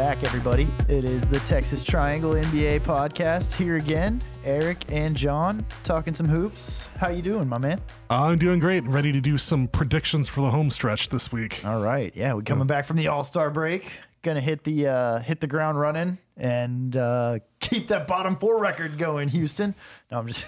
[0.00, 0.66] back, everybody.
[0.88, 4.24] It is the Texas Triangle NBA podcast here again.
[4.46, 6.88] Eric and John talking some hoops.
[6.96, 7.82] How you doing, my man?
[8.08, 8.82] I'm doing great.
[8.86, 11.62] Ready to do some predictions for the home stretch this week.
[11.66, 13.92] All right, yeah, we're coming back from the All Star break.
[14.22, 18.96] Gonna hit the uh, hit the ground running and uh, keep that bottom four record
[18.96, 19.74] going, Houston.
[20.10, 20.46] No, I'm just.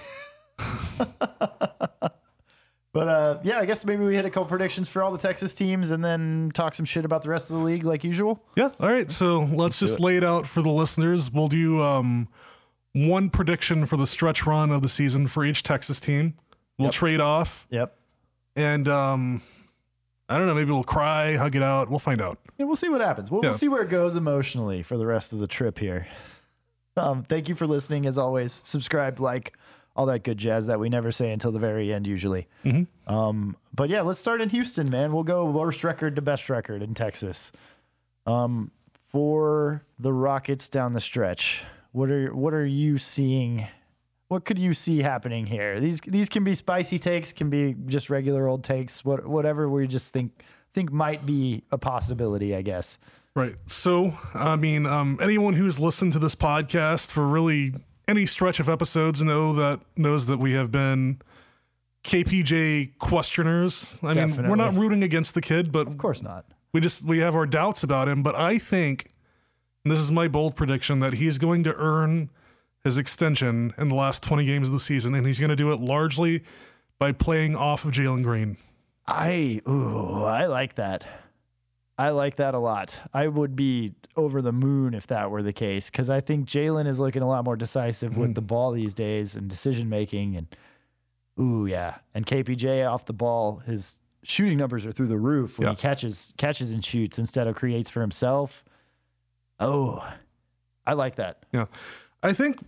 [2.92, 5.54] But uh, yeah, I guess maybe we hit a couple predictions for all the Texas
[5.54, 8.42] teams and then talk some shit about the rest of the league like usual.
[8.54, 8.70] Yeah.
[8.78, 9.10] All right.
[9.10, 11.32] So let's, just lay it out for the listeners.
[11.32, 12.28] We'll do um,
[12.92, 16.34] one prediction for the stretch run of the season for each Texas team.
[16.78, 16.94] We'll Yep.
[16.94, 17.96] trade off, Yep.
[18.56, 19.42] and um,
[20.28, 20.54] I don't know.
[20.54, 21.88] Maybe we'll cry, hug it out.
[21.90, 22.38] We'll find out.
[22.58, 23.30] Yeah, we'll see what happens.
[23.30, 26.06] We'll, we'll see where it goes emotionally for the rest of the trip here.
[26.96, 28.04] Um, thank you for listening.
[28.06, 29.56] As always, subscribe, like,
[29.94, 32.48] all that good jazz that we never say until the very end, usually.
[33.06, 35.12] Um, but yeah, let's start in Houston, man.
[35.12, 37.52] We'll go worst record to best record in Texas.
[38.26, 43.66] Um, for the Rockets down the stretch, what are what are you seeing?
[44.28, 45.78] What could you see happening here?
[45.78, 49.04] These these can be spicy takes, can be just regular old takes.
[49.04, 52.98] What whatever we just think think might be a possibility, I guess.
[53.34, 53.54] Right.
[53.66, 57.74] So, I mean, um, anyone who's listened to this podcast for really
[58.08, 61.20] any stretch of episodes know that knows that we have been
[62.04, 63.96] KPJ questioners.
[64.02, 66.44] I mean, we're not rooting against the kid, but Of course not.
[66.72, 68.22] we just we have our doubts about him.
[68.22, 69.08] But I think
[69.84, 72.30] and this is my bold prediction that he's going to earn
[72.84, 75.72] his extension in the last 20 games of the season, and he's going to do
[75.72, 76.42] it largely
[76.98, 78.56] by playing off of Jalen Green.
[79.06, 81.06] I ooh, I like that.
[81.98, 82.98] I like that a lot.
[83.12, 86.86] I would be over the moon if that were the case because I think Jalen
[86.86, 88.34] is looking a lot more decisive with mm-hmm.
[88.34, 90.46] the ball these days and decision making and
[91.38, 91.96] ooh yeah.
[92.14, 95.74] And KPJ off the ball, his shooting numbers are through the roof when Yeah.
[95.74, 98.64] he catches catches and shoots instead of creates for himself.
[99.60, 100.06] Oh,
[100.86, 101.44] I like that.
[101.52, 101.66] Yeah.
[102.22, 102.58] I think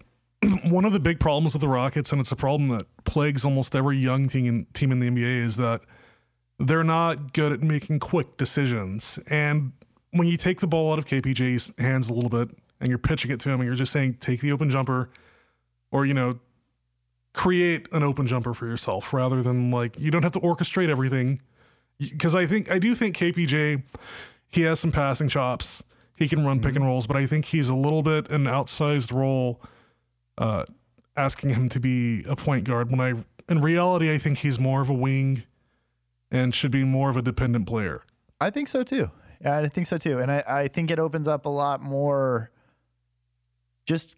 [0.65, 3.75] one of the big problems with the Rockets, and it's a problem that plagues almost
[3.75, 5.81] every young team, team in the NBA, is that
[6.59, 9.19] they're not good at making quick decisions.
[9.27, 9.73] And
[10.11, 13.31] when you take the ball out of KPJ's hands a little bit and you're pitching
[13.31, 15.11] it to him and you're just saying, take the open jumper
[15.91, 16.39] or, you know,
[17.33, 21.41] create an open jumper for yourself rather than like, you don't have to orchestrate everything.
[21.99, 23.83] Because I think, I do think KPJ,
[24.49, 25.83] he has some passing chops.
[26.17, 29.13] He can run pick and rolls, but I think he's a little bit an outsized
[29.13, 29.61] role,
[30.39, 30.65] uh,
[31.17, 32.91] asking him to be a point guard.
[32.93, 35.43] When I, in reality, I think he's more of a wing
[36.35, 38.03] and should be more of a dependent player.
[38.41, 39.11] I think so too.
[39.41, 40.19] Yeah, I think so too.
[40.19, 42.51] And I, I think it opens up a lot more
[43.87, 44.17] just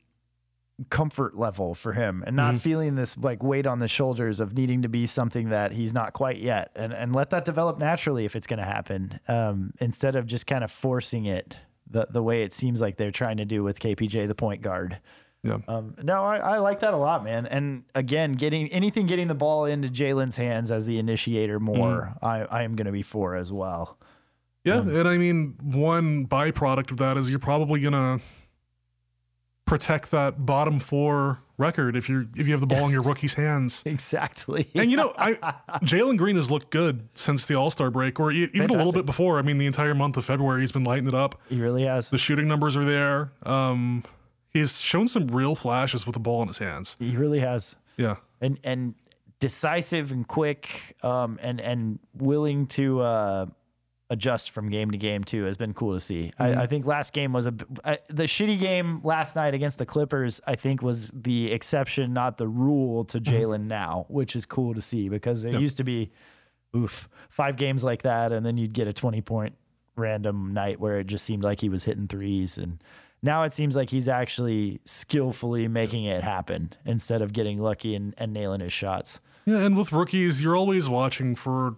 [0.91, 4.83] comfort level for him and not feeling this like weight on the shoulders of needing
[4.83, 8.37] to be something that he's not quite yet and and let that develop naturally if
[8.37, 11.57] it's going to happen um, instead of just kind of forcing it
[11.89, 14.99] the the way it seems like they're trying to do with KPJ the point guard.
[15.47, 15.59] Yeah.
[15.69, 17.47] Um, no, I, I like that a lot, man.
[17.47, 22.43] And again, getting anything getting the ball into Jalen's hands as the initiator more, I,
[22.43, 23.99] I am going to be for as well.
[24.65, 28.19] Yeah, and I mean, one byproduct of that is you're probably gonna
[29.65, 33.35] protect that bottom four record if you're if you have the ball in your rookie's
[33.35, 33.85] hands.
[33.97, 34.69] Exactly.
[34.75, 35.35] And you know, I
[35.85, 39.07] Jalen Green has looked good since the All Star break, or even a little bit
[39.07, 39.39] before.
[39.39, 41.41] I mean, the entire month of February, he's been lighting it up.
[41.49, 42.11] he really has.
[42.11, 43.31] The shooting numbers are there.
[43.45, 44.03] Um,
[44.57, 46.97] he's shown some real flashes with the ball in his hands.
[46.99, 47.77] He really has.
[47.97, 48.95] Yeah, And and
[49.39, 53.47] decisive and quick, um, and and willing to uh,
[54.11, 56.33] adjust from game to game too has been cool to see.
[56.39, 59.87] I, I think last game was a I, the shitty game last night against the
[59.87, 60.41] Clippers.
[60.47, 64.81] I think was the exception, not the rule to Jalen now, which is cool to
[64.81, 66.11] see because there used to be,
[66.77, 69.55] oof, five games like that, and then you'd get a twenty point
[69.97, 72.83] random night where it just seemed like he was hitting threes and.
[73.27, 78.15] Now it seems like he's actually skillfully making it happen instead of getting lucky and,
[78.17, 79.21] and nailing his shots.
[79.45, 79.59] yeah.
[79.59, 81.77] And with rookies, you're always watching for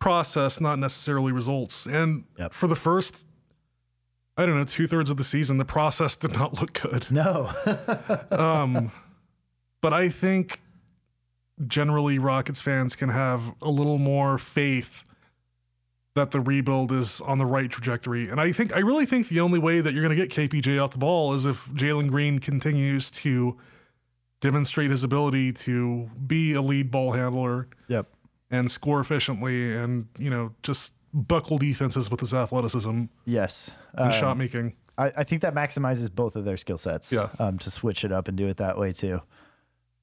[0.00, 1.86] process, not necessarily results.
[1.86, 2.52] And Yep.
[2.52, 3.24] for the first,
[4.36, 7.10] I don't know, two thirds of the season, the process did not look good.
[7.10, 7.52] No.
[8.30, 8.90] Um,
[9.80, 10.60] but I think
[11.66, 15.04] generally Rockets fans can have a little more faith
[16.14, 18.28] that the rebuild is on the right trajectory.
[18.28, 20.82] And I think I really think the only way that you're going to get KPJ
[20.82, 23.56] off the ball is if Jalen Green continues to
[24.40, 28.06] demonstrate his ability to be a lead ball handler yep.
[28.50, 33.72] and score efficiently and, you know, just buckle defenses with his athleticism Yes.
[33.94, 34.74] and Uh, shot making.
[34.96, 37.10] I, I think that maximizes both of their skill sets.
[37.10, 37.30] Yeah.
[37.40, 39.20] Um, to switch it up and do it that way too.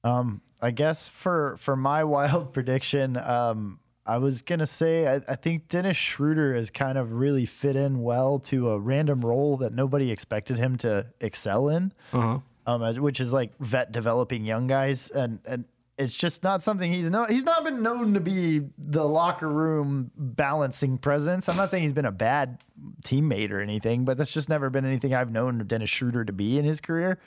[0.04, 5.36] Um, I guess for for my wild prediction, um, I was gonna say I, I
[5.36, 9.72] think Dennis Schroeder has kind of really fit in well to a random role that
[9.72, 12.38] nobody expected him to excel in, Uh-huh.
[12.66, 15.64] um, as- which is like vet developing young guys, and and
[15.98, 20.10] it's just not something he's no he's not been known to be the locker room
[20.16, 21.48] balancing presence.
[21.48, 22.58] I'm not saying he's been a bad
[23.04, 26.58] teammate or anything, but that's just never been anything I've known Dennis Schroeder to be
[26.58, 27.18] in his career.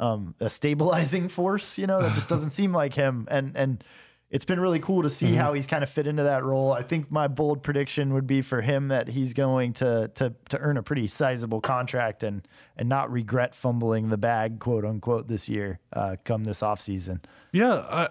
[0.00, 3.84] Um, a stabilizing force, you know, that just doesn't seem like him, and and
[4.30, 6.72] it's been really cool to see how he's kind of fit into that role.
[6.72, 10.58] I think my bold prediction would be for him that he's going to to to
[10.58, 12.46] earn a pretty sizable contract and
[12.76, 17.24] and not regret fumbling the bag, quote unquote, this year, uh, come this offseason.
[17.52, 17.72] Yeah.
[17.72, 18.08] Uh,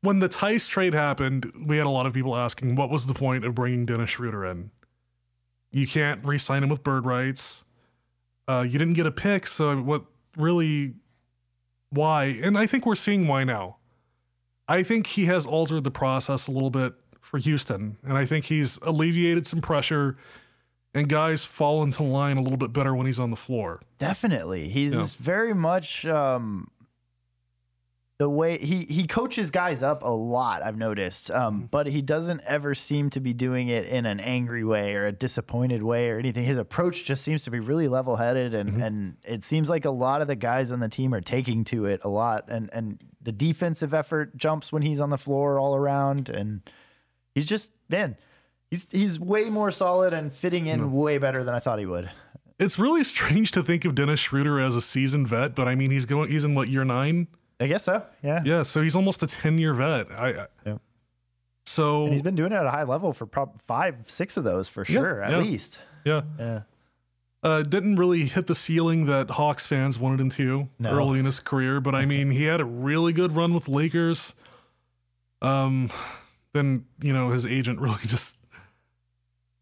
[0.00, 3.14] when the Theis trade happened, we had a lot of people asking, what was the
[3.14, 4.70] point of bringing Dennis Schroeder in?
[5.70, 7.64] You can't re sign him with bird rights.
[8.46, 9.46] Uh, you didn't get a pick.
[9.46, 10.04] So, what
[10.36, 10.94] really,
[11.90, 12.24] why?
[12.24, 13.78] And I think we're seeing why now.
[14.68, 17.96] I think he has altered the process a little bit for Houston.
[18.02, 20.16] And I think he's alleviated some pressure
[20.94, 23.80] and guys fall into line a little bit better when he's on the floor.
[23.98, 24.68] Definitely.
[24.68, 25.06] He's Yeah.
[25.18, 26.68] very much um
[28.18, 31.30] the way he he coaches guys up a lot, I've noticed.
[31.30, 31.66] Um mm-hmm.
[31.66, 35.12] but he doesn't ever seem to be doing it in an angry way or a
[35.12, 36.44] disappointed way or anything.
[36.44, 38.82] His approach just seems to be really level-headed and mm-hmm.
[38.82, 41.86] and it seems like a lot of the guys on the team are taking to
[41.86, 45.74] it a lot and and the defensive effort jumps when he's on the floor all
[45.74, 46.60] around and
[47.34, 48.16] he's just man,
[48.70, 50.92] he's he's way more solid and fitting in mm-hmm.
[50.92, 52.10] way better than I thought he would.
[52.58, 55.90] It's really strange to think of Dennis Schroeder as a seasoned vet, but I mean,
[55.90, 57.26] he's going, he's in what, year nine?
[57.60, 58.02] I guess so.
[58.22, 58.42] Yeah.
[58.44, 60.10] Yeah, so he's almost a ten year vet.
[60.12, 60.78] I, I Yeah.
[61.64, 64.44] so And he's been doing it at a high level for prob five, six of
[64.44, 65.38] those for sure, at yeah.
[65.38, 65.78] least.
[66.04, 66.60] yeah, Yeah.
[67.42, 70.90] uh, didn't really hit the ceiling that Hawks fans wanted him to No.
[70.90, 74.34] early in his career, but I mean, he had a really good run with Lakers.
[75.42, 75.90] Um,
[76.52, 78.36] then you know his agent really just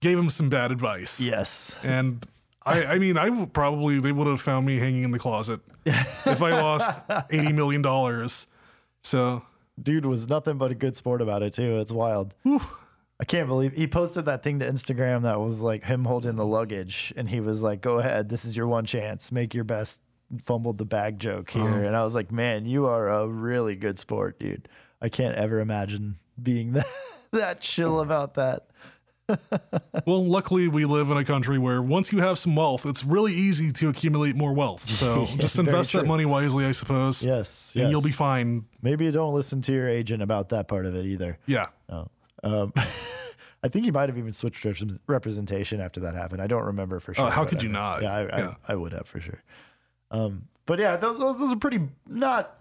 [0.00, 1.20] gave him some bad advice.
[1.20, 1.76] Yes.
[1.82, 2.26] and
[2.64, 5.60] I, I mean, I would probably they would have found me hanging in the closet
[5.84, 7.00] if I lost
[7.30, 8.46] eighty million dollars.
[9.02, 9.42] So
[9.80, 11.78] Dude was nothing but a good sport about it too.
[11.78, 12.34] It's wild.
[12.44, 16.44] I can't believe he posted that thing to Instagram that was like him holding the
[16.44, 19.32] luggage and he was like, Go ahead, this is your one chance.
[19.32, 20.00] Make your best
[20.42, 21.62] fumbled the bag joke here.
[21.62, 21.86] Uh-huh.
[21.86, 24.68] And I was like, Man, you are a really good sport, dude.
[25.00, 26.86] I can't ever imagine being that
[27.32, 28.66] that chill about that.
[30.06, 33.32] Well, luckily, we live in a country where once you have some wealth, it's really
[33.34, 34.88] easy to accumulate more wealth.
[34.88, 37.24] So just invest that money wisely, I suppose.
[37.24, 37.74] Yes.
[37.76, 38.64] And you'll be fine.
[38.80, 41.38] Maybe you don't listen to your agent about that part of it either.
[41.46, 41.66] Yeah.
[41.88, 42.08] Oh.
[42.42, 42.72] Um,
[43.62, 44.76] I think he might have even switched rep-
[45.06, 46.42] representation after that happened.
[46.42, 47.26] I don't remember for sure.
[47.26, 48.02] Oh, how could I- you not?
[48.02, 48.54] Yeah, I, Yeah.
[48.66, 49.42] I, I would have for sure.
[50.10, 52.58] Um, but yeah, those, those those are pretty not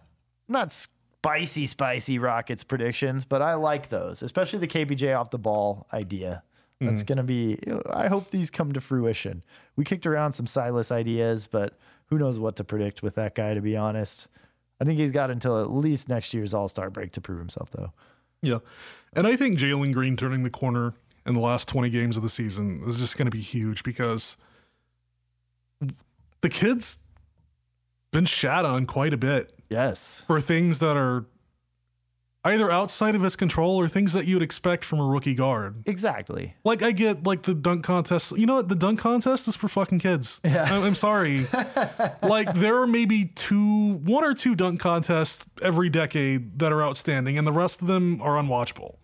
[0.48, 5.88] not spicy spicy Rockets predictions, but I like those, especially the KPJ off the ball
[5.92, 6.44] idea.
[6.82, 6.90] Mm-hmm.
[6.90, 7.60] That's gonna be.
[7.94, 9.44] I hope these come to fruition.
[9.76, 13.54] We kicked around some Silas ideas, but who knows what to predict with that guy?
[13.54, 14.28] To be honest,
[14.80, 17.70] I think he's got until at least next year's All Star break to prove himself,
[17.72, 17.94] though.
[18.42, 18.60] Yeah.
[19.14, 20.94] And I think Jalen Green turning the corner
[21.26, 24.38] in the last 20 games of the season is just going to be huge because
[26.42, 26.98] the kid's
[28.12, 30.24] been shat on quite a bit Yes.
[30.26, 31.26] for things that are
[32.44, 35.84] either outside of his control or things that you'd expect from a rookie guard.
[35.86, 36.56] Exactly.
[36.64, 38.32] Like I get like the dunk contest.
[38.38, 38.70] You know what?
[38.70, 40.42] The dunk contest is for fucking kids.
[40.44, 40.64] Yeah.
[40.64, 41.46] I'm, I'm sorry.
[42.24, 47.38] like there are maybe two, one or two dunk contests every decade that are outstanding,
[47.38, 48.96] and the rest of them are unwatchable.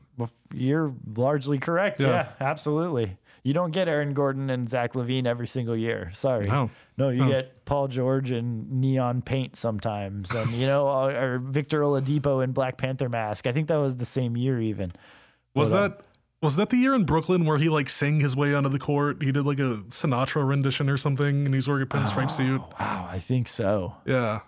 [0.54, 2.02] You're largely correct.
[2.02, 2.08] Yeah.
[2.08, 2.30] Yeah.
[2.40, 3.18] absolutely.
[3.48, 6.10] You don't get Aaron Gordon and Zach LaVine every single year.
[6.12, 6.48] Sorry.
[6.48, 6.70] No.
[6.98, 7.30] No, you No.
[7.30, 12.52] get Paul George and neon paint sometimes, and you know, or or Victor Oladipo in
[12.52, 13.48] Black Panther mask.
[13.48, 14.92] I think that was the same year even.
[15.56, 16.02] Was But, uh, that
[16.42, 19.24] was that the year in Brooklyn where he like sang his way onto the court?
[19.24, 22.60] He did like a Sinatra rendition or something, and he's wearing a pinstripe suit.
[22.78, 23.96] Wow, I think so.
[24.06, 24.42] Yeah.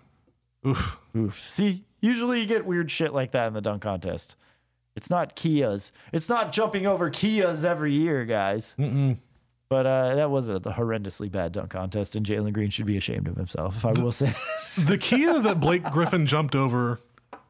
[0.68, 0.98] Oof.
[1.16, 1.40] Oof.
[1.48, 4.36] See, usually you get weird shit like that in the dunk contest.
[5.00, 5.94] It's not Kias.
[6.12, 8.76] It's not jumping over Kias every year, guys.
[8.78, 9.18] Mm-mm.
[9.70, 13.30] But uh, that was a horrendously bad dunk contest, and Jalen Green should be ashamed
[13.30, 13.78] of himself.
[13.78, 14.34] If I will say.
[14.84, 17.00] The Kia that Blake Griffin jumped over.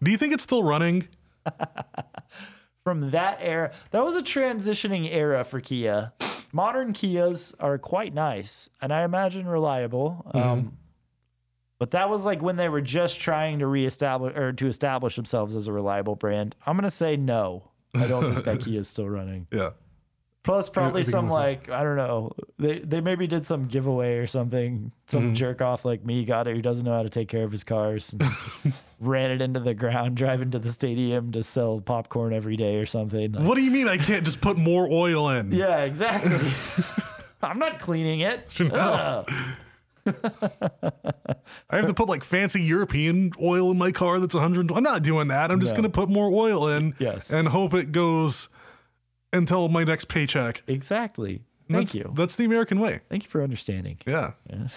[0.04, 1.08] Do you think it's still running?
[2.84, 6.14] from that era, that was a transitioning era for Kia.
[6.52, 10.30] Modern Kias are quite nice, and I imagine reliable.
[10.36, 10.78] Um,
[11.80, 15.56] but that was like when they were just trying to reestablish or to establish themselves
[15.56, 16.56] as a reliable brand.
[16.66, 17.72] I'm gonna say no.
[17.96, 19.48] I don't think that Kia is still running.
[19.52, 19.72] Yeah.
[20.42, 22.32] Plus, probably some like I don't know.
[22.58, 24.92] They they maybe did some giveaway or something.
[25.08, 25.34] Some Mm-hmm.
[25.34, 27.64] jerk off like me got it who doesn't know how to take care of his
[27.66, 28.14] cars.
[28.14, 32.76] And ran it into the ground, driving to the stadium to sell popcorn every day
[32.78, 33.34] or something.
[33.34, 35.52] Like, What do you mean I can't just put more oil in?
[35.52, 36.38] yeah, exactly.
[37.44, 38.48] I'm not cleaning it.
[38.60, 39.26] No.
[41.70, 44.72] I have to put like fancy European oil in my car that's 100.
[44.72, 45.52] I'm not doing that.
[45.52, 45.82] I'm just No.
[45.82, 47.32] going to put more oil in Yes.
[47.32, 48.50] and hope it goes
[49.34, 50.64] until my next paycheck.
[50.68, 51.44] Exactly.
[51.70, 52.12] Thank that's, you.
[52.16, 53.02] That's the American way.
[53.10, 53.98] Thank you for understanding.
[54.08, 54.32] Yeah.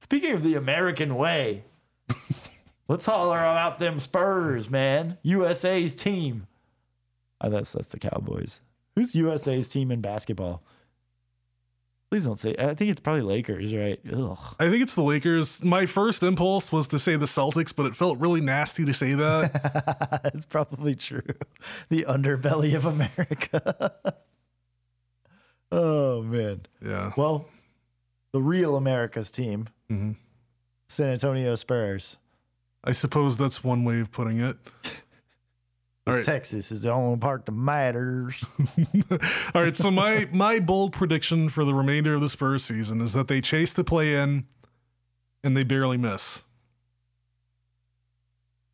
[0.00, 1.64] Speaking of the American way,
[2.88, 5.16] let's holler about them Spurs, man.
[5.22, 6.46] USA's team.
[7.40, 8.60] Oh, that's that's the Cowboys.
[8.94, 10.62] Who's USA's team in basketball?
[12.12, 12.54] Please don't say.
[12.58, 13.98] I think it's probably Lakers, right?
[14.14, 14.36] Ugh.
[14.60, 15.64] I think it's the Lakers.
[15.64, 19.14] My first impulse was to say the Celtics, but it felt really nasty to say
[19.14, 20.20] that.
[20.22, 21.22] That's probably true.
[21.88, 23.94] The underbelly of America.
[25.72, 26.66] oh man.
[26.84, 27.12] yeah.
[27.16, 27.48] Well,
[28.32, 30.16] the real America's team, Mhm.
[30.90, 32.18] San Antonio Spurs.
[32.84, 34.58] I suppose that's one way of putting it.
[36.04, 36.24] Right.
[36.24, 38.44] Texas is the only part that matters.
[39.54, 43.12] All right, so my my bold prediction for the remainder of the Spurs season is
[43.12, 44.44] that they chase the play in
[45.44, 46.42] and they barely miss.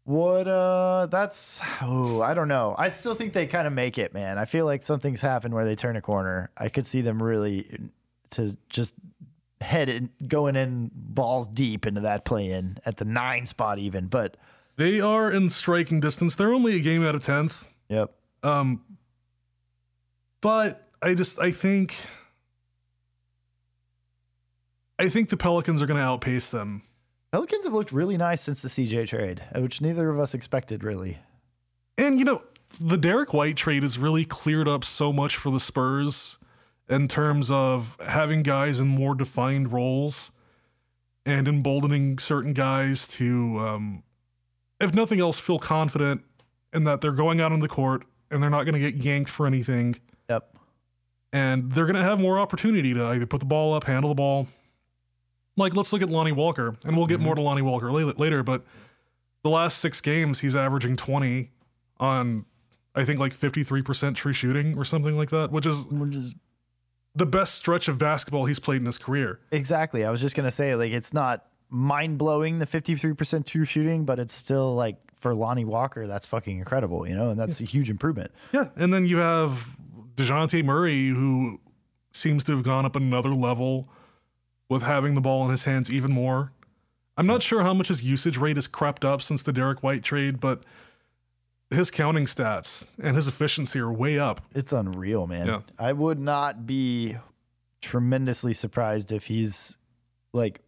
[0.04, 2.74] What uh that's oh, I don't know.
[2.78, 4.38] I still think they kind of make it, man.
[4.38, 6.50] I feel like something's happened where they turn a corner.
[6.56, 7.90] I could see them really
[8.30, 8.94] to just
[9.60, 14.06] head in going in balls deep into that play in at the 9 spot even,
[14.06, 14.38] but
[14.78, 16.36] They are in striking distance.
[16.36, 17.68] They're only a game out of 10th.
[17.88, 18.14] yep.
[18.42, 18.82] Um
[20.40, 21.96] but I just I think
[25.00, 26.82] I think the Pelicans are going to outpace them.
[27.32, 31.18] Pelicans have looked really nice since the CJ trade, which neither of us expected really.
[31.96, 32.42] And you know,
[32.80, 36.38] the Derek White trade has really cleared up so much for the Spurs
[36.88, 40.30] in terms of having guys in more defined roles
[41.26, 44.02] and emboldening certain guys to, um,
[44.80, 46.22] if nothing else, feel confident
[46.72, 49.30] in that they're going out on the court and they're not going to get yanked
[49.30, 49.96] for anything.
[50.28, 50.56] Yep.
[51.32, 54.14] And they're going to have more opportunity to either put the ball up, handle the
[54.14, 54.48] ball.
[55.56, 57.24] Like, let's look at Lonnie Walker, and we'll get mm-hmm.
[57.24, 58.64] more to Lonnie Walker later, but
[59.42, 61.50] the last six games, he's averaging 20
[61.98, 62.44] on,
[62.94, 66.34] I think, like 53% true shooting or something like that, which is Which is
[67.14, 69.40] the best stretch of basketball he's played in his career.
[69.50, 70.04] Exactly.
[70.04, 73.64] I was just gonna say, like, it's not mind blowing the fifty three percent true
[73.64, 77.60] shooting, but it's still like for Lonnie Walker, that's fucking incredible, you know, and that's
[77.60, 78.30] a huge improvement.
[78.52, 78.68] Yeah.
[78.76, 79.76] And then you have
[80.14, 81.60] Dejounte Murray, who
[82.12, 83.88] seems to have gone up another level
[84.68, 86.52] with having the ball in his hands even more.
[87.16, 90.04] I'm not sure how much his usage rate has crept up since the Derek White
[90.04, 90.62] trade, but
[91.70, 94.40] his counting stats and his efficiency are way up.
[94.54, 95.46] It's unreal, man.
[95.46, 95.60] Yeah.
[95.78, 97.16] I would not be
[97.82, 99.76] tremendously surprised if he's
[100.32, 100.60] like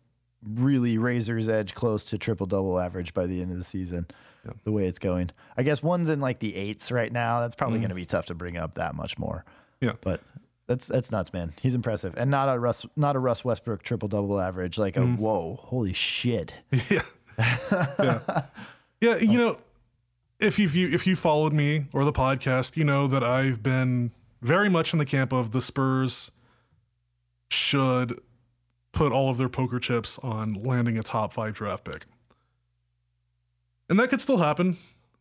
[0.43, 4.07] really razor's edge close to triple double average by the end of the season.
[4.45, 4.53] Yeah.
[4.65, 7.41] The way it's going, I guess one's in like the eights right now.
[7.41, 7.83] That's probably Mhm.
[7.83, 9.45] going to be tough to bring up that much more.
[9.81, 9.93] Yeah.
[10.01, 10.21] but
[10.67, 11.53] that's that's nuts, man.
[11.61, 14.79] He's impressive, and not a Russ, not a Russ Westbrook triple double average.
[14.79, 16.55] Like a whoa, holy shit.
[16.89, 17.03] yeah.
[17.99, 18.43] yeah.
[19.01, 19.59] Yeah, you know,
[20.39, 24.69] if you if you followed me or the podcast, you know that I've been very
[24.69, 26.31] much in the camp of the Spurs
[27.51, 28.19] should
[28.93, 32.07] put all of their poker chips on landing a top 5 draft pick.
[33.89, 34.77] And that could still happen.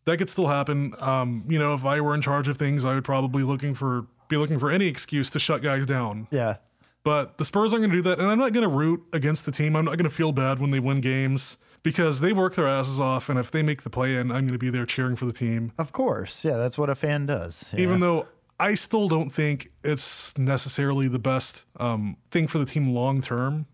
[0.06, 0.94] That could still happen.
[1.00, 4.08] Um, you know, if I were in charge of things, I would probably looking for
[4.28, 6.28] be looking for any excuse to shut guys down.
[6.30, 6.58] Yeah,
[7.04, 8.20] But the Spurs aren't going to do that.
[8.20, 9.76] And I'm not going to root against the team.
[9.76, 13.00] I'm not going to feel bad when they win games because they work their asses
[13.00, 13.28] off.
[13.30, 15.34] And if they make the play in, I'm going to be there cheering for the
[15.34, 15.72] team.
[15.80, 16.46] of course.
[16.46, 17.66] Yeah, that's what a fan does.
[17.74, 18.28] you Even though
[18.60, 23.66] I still don't think it's necessarily the best um, thing for the team long term.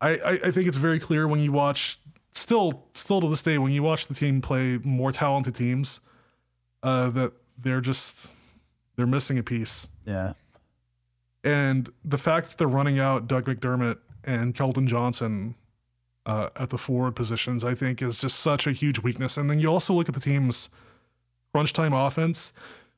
[0.00, 2.00] I, I, I think it's very clear when you watch,
[2.32, 6.00] still, still to this day, when you watch the team play more talented teams,
[6.82, 8.34] uh, that they're just
[8.96, 9.88] they're missing a piece.
[10.04, 10.34] yeah,
[11.42, 15.54] And the fact that they're running out Doug McDermott and Keldon Johnson
[16.26, 19.36] uh, at the forward positions, I think, is just such a huge weakness.
[19.36, 20.68] And then you also look at the team's
[21.52, 22.52] crunch time offense,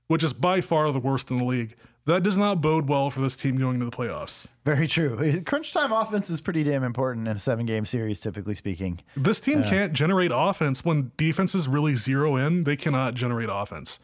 [0.08, 1.74] which is by far the worst in the league.
[2.06, 4.46] That does not bode well for this team going to the playoffs.
[4.64, 5.42] very true.
[5.46, 9.00] Crunch time offense is pretty damn important in a seven game series, typically speaking.
[9.16, 12.62] This team can't generate offense when defenses really zero in.
[12.62, 13.98] They cannot generate offense.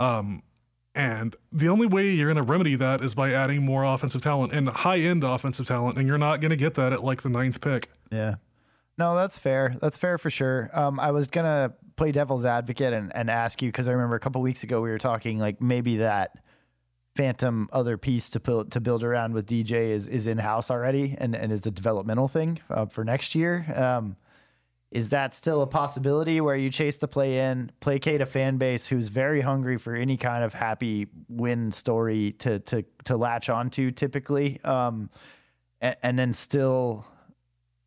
[0.00, 0.42] Um,
[0.92, 4.52] and the only way you're going to remedy that is by adding more offensive talent
[4.52, 5.98] and high end offensive talent.
[5.98, 7.90] And you're not going to get that at like the ninth pick.
[8.10, 8.36] Yeah.
[8.98, 9.76] No, that's fair.
[9.80, 10.68] That's fair for sure.
[10.74, 14.20] Um, I was gonna play devil's advocate and, and ask you because I remember a
[14.20, 16.30] couple weeks ago we were talking like maybe that
[17.14, 21.14] phantom other piece to build to build around with DJ is is in house already
[21.18, 23.70] and and is a developmental thing uh, for next year.
[23.76, 24.16] Um,
[24.90, 28.86] is that still a possibility where you chase the play in, placate a fan base
[28.86, 33.90] who's very hungry for any kind of happy win story to to to latch onto
[33.90, 35.10] typically, um,
[35.82, 37.04] and, and then still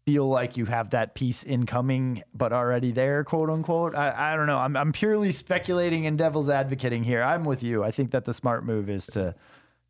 [0.05, 3.95] feel like you have that piece incoming but already there, quote unquote.
[3.95, 4.57] I, I don't know.
[4.59, 7.23] I'm I'm purely speculating and devil's advocating here.
[7.23, 7.83] I'm with you.
[7.83, 9.35] I think that the smart move is to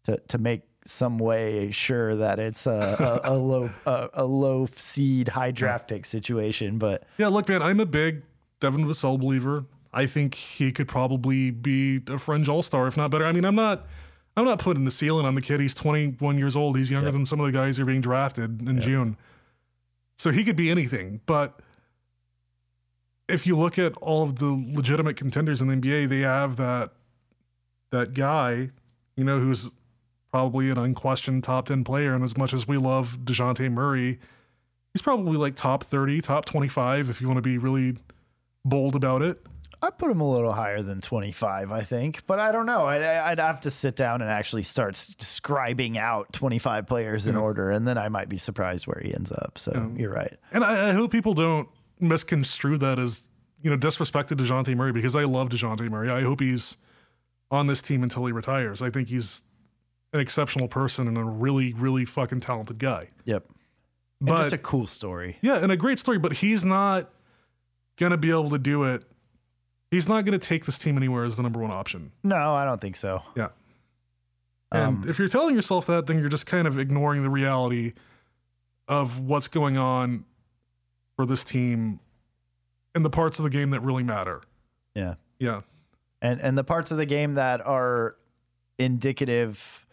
[0.05, 4.67] to to make some way sure that it's a, a, a low a, a low
[4.75, 6.77] seed high draft pick situation.
[6.77, 8.23] But Yeah, look, man, I'm a big
[8.59, 9.65] Devin Vassell believer.
[9.93, 13.25] I think he could probably be a fringe all star, if not better.
[13.25, 13.87] I mean, I'm not
[14.35, 15.59] I'm not putting the ceiling on the kid.
[15.59, 16.77] He's 21 years old.
[16.77, 19.17] He's younger than some of the guys who are being drafted in June.
[20.23, 21.19] So he could be anything.
[21.25, 21.59] But
[23.27, 26.91] if you look at all of the legitimate contenders in the NBA, they have that
[27.91, 28.69] that guy,
[29.17, 29.69] you know, who's
[30.31, 32.15] probably an unquestioned top 10 player.
[32.15, 34.17] And as much as we love Dejounte Murray,
[34.93, 37.97] he's probably like top 30, top 25 if you want to be really
[38.63, 39.45] bold about it.
[39.83, 42.85] I put him a little higher than 25, I think, but I don't know.
[42.85, 47.69] I, would have to sit down and actually start scribing out 25 players in order,
[47.69, 49.57] and then I might be surprised where he ends up.
[49.57, 50.37] So you're right.
[50.53, 51.67] And I, I, hope people don't
[51.99, 53.23] misconstrue that as
[53.61, 56.09] you know disrespect to Dejounte Murray because I love Dejounte Murray.
[56.09, 56.77] I hope he's
[57.51, 58.81] on this team until he retires.
[58.81, 59.43] I think he's
[60.13, 63.09] an exceptional person and a really, really fucking talented guy.
[63.25, 63.47] Yep.
[64.21, 65.39] But and just a cool story.
[65.41, 66.19] Yeah, and a great story.
[66.19, 67.11] But he's not
[67.97, 69.03] gonna be able to do it
[69.93, 72.13] He's not going to take this team anywhere as the number one option.
[72.23, 73.21] No, I don't think so.
[73.35, 73.49] Yeah.
[74.71, 77.93] And um, if you're telling yourself that, then you're just kind of ignoring the reality
[78.87, 80.25] of what's going on
[81.15, 81.99] for this team
[82.95, 84.41] in the parts of the game that really matter.
[84.95, 85.13] Yeah.
[85.37, 85.61] Yeah.
[86.23, 88.15] And and the parts of the game that are
[88.79, 89.85] indicative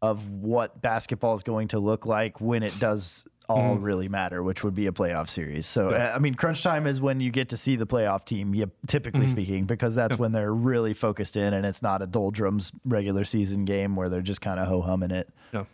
[0.00, 3.82] of what basketball is going to look like when it does all mm.
[3.82, 5.66] really matter, which would be a playoff series.
[5.66, 6.12] So, yeah.
[6.14, 8.54] I mean, crunch time is when you get to see the playoff team,
[8.86, 9.30] typically mm.
[9.30, 10.20] speaking, because that's yeah.
[10.20, 14.20] when they're really focused in and it's not a doldrums regular season game where they're
[14.20, 15.30] just kind of ho humming it.
[15.52, 15.64] Yeah.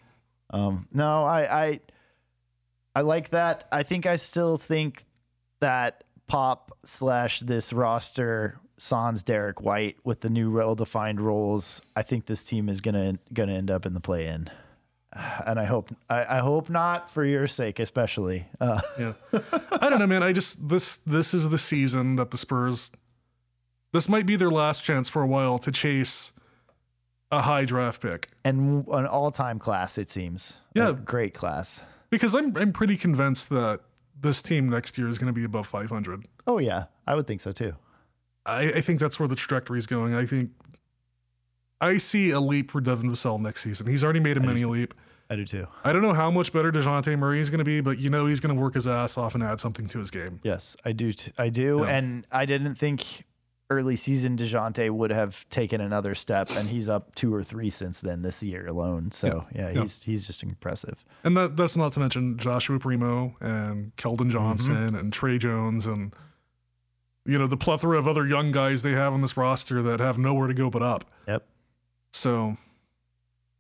[0.51, 1.81] Um, no, I, I,
[2.95, 3.67] I like that.
[3.73, 5.05] I think I still think
[5.61, 11.83] that pop slash this roster sans Derek White with the new well defined roles.
[11.97, 14.49] I think this team is gonna gonna end up in the play in
[15.47, 18.47] and I hope I, I, hope not for your sake, especially.
[18.61, 18.81] Uh.
[18.99, 19.13] Yeah,
[19.73, 20.23] I don't know, man.
[20.23, 22.91] I just this this is the season that the Spurs.
[23.93, 26.33] This might be their last chance for a while to chase
[27.31, 29.99] a high draft pick and an all-time class.
[29.99, 30.55] It seems.
[30.75, 31.81] Yeah, a great class.
[32.11, 33.81] Because I'm I'm pretty convinced that
[34.21, 36.27] this team next year is going to be above 500.
[36.47, 37.75] Oh yeah, I would think so too.
[38.47, 40.15] I, I think that's where the trajectory is going.
[40.15, 40.51] I think
[41.85, 43.87] I see a leap for Devin Vassell next season.
[43.87, 44.95] He's already made a mini leap.
[45.29, 45.67] I do too.
[45.83, 48.27] I don't know how much better Dejounte Murray is going to be, but you know
[48.27, 50.41] he's going to work his ass off and add something to his game.
[50.43, 51.13] Yes, I do.
[51.13, 51.97] T- I do, yeah.
[51.97, 53.25] and I didn't think
[53.71, 58.01] early season Dejounte would have taken another step, and he's up two or three since
[58.01, 59.11] then this year alone.
[59.13, 60.13] So yeah, yeah he's yeah.
[60.13, 61.05] he's just impressive.
[61.23, 64.97] And that that's not to mention Joshua Primo and Keldon Johnson mm-hmm.
[64.97, 66.15] and Tre Jones and
[67.27, 70.19] you know the plethora of other young guys they have on this roster that have
[70.19, 71.05] nowhere to go but up.
[71.27, 71.47] Yep.
[72.15, 72.57] So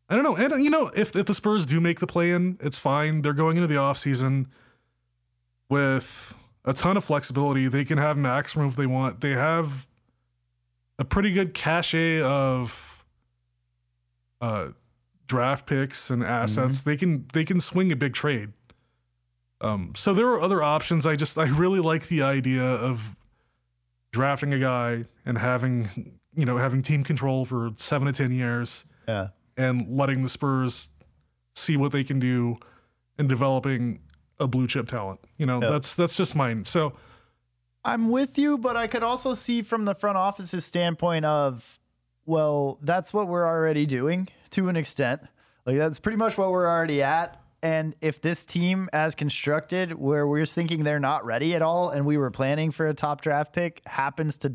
[0.09, 0.37] I don't know.
[0.37, 3.23] And you know, if if the Spurs do make the play in, it's fine.
[3.23, 4.47] They're going into the offseason
[5.69, 7.67] with a ton of flexibility.
[7.67, 9.21] They can have max room if they want.
[9.23, 9.89] They have
[11.01, 13.05] a pretty good cachet of
[14.41, 14.69] uh,
[15.27, 16.79] draft picks and assets.
[16.79, 16.91] Mm-hmm.
[16.91, 18.53] They can they can swing a big trade.
[19.61, 21.07] Um, so there are other options.
[21.07, 23.17] I just I really like the idea of
[24.13, 28.85] drafting a guy and having you know having team control for seven to ten years.
[29.07, 30.89] Yeah and letting the Spurs
[31.55, 32.57] see what they can do
[33.19, 34.01] and developing
[34.39, 35.21] a blue chip talent.
[35.37, 35.71] You know, yep.
[35.71, 36.65] that's that's just mine.
[36.65, 36.95] So
[37.85, 41.79] I'm with you, but I could also see from the front office's standpoint of,
[42.27, 45.23] well, that's what we're already doing to an extent.
[45.67, 47.41] Like that's pretty much what we're already at.
[47.63, 52.05] And if this team, as constructed, where we're thinking they're not ready at all, and
[52.05, 54.53] we were planning for a top draft pick, happens to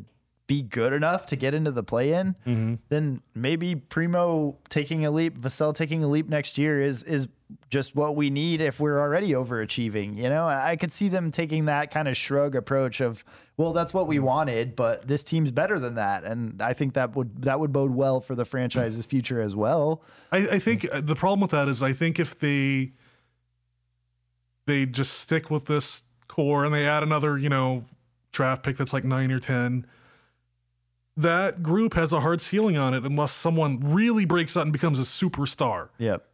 [0.49, 2.73] be good enough to get into the play in, mm-hmm.
[2.89, 7.27] then maybe Primo taking a leap, Vassell taking a leap next year is is
[7.69, 10.17] just what we need if we're already overachieving.
[10.17, 13.23] You know, I could see them taking that kind of shrug approach of,
[13.57, 17.15] well, that's what we wanted, but this team's better than that, and I think that
[17.15, 20.01] would that would bode well for the franchise's future as well.
[20.31, 22.93] I, I think the problem with that is I think if they
[24.65, 27.85] they just stick with this core and they add another, you know,
[28.31, 29.85] draft pick that's like nine or ten
[31.21, 34.99] that group has a hard ceiling on it unless someone really breaks out and becomes
[34.99, 35.89] a superstar.
[35.97, 36.25] Yep.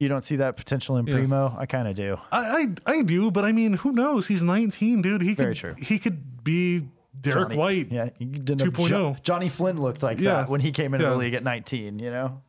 [0.00, 1.14] You don't see that potential in Yeah.
[1.14, 1.54] Primo?
[1.56, 2.18] I kind of do.
[2.32, 4.26] I, I I do, but I mean, who knows?
[4.26, 5.22] He's 19, dude.
[5.22, 5.74] He Very could true.
[5.78, 6.88] he could be
[7.20, 7.92] Derek Johnny- White.
[7.92, 8.88] Yeah, you didn't 2.0.
[8.88, 9.16] Jo- oh.
[9.22, 10.32] Johnny Flynn looked like Yeah.
[10.38, 11.10] that when he came into Yeah.
[11.10, 12.00] the league at 19.
[12.00, 12.42] You know,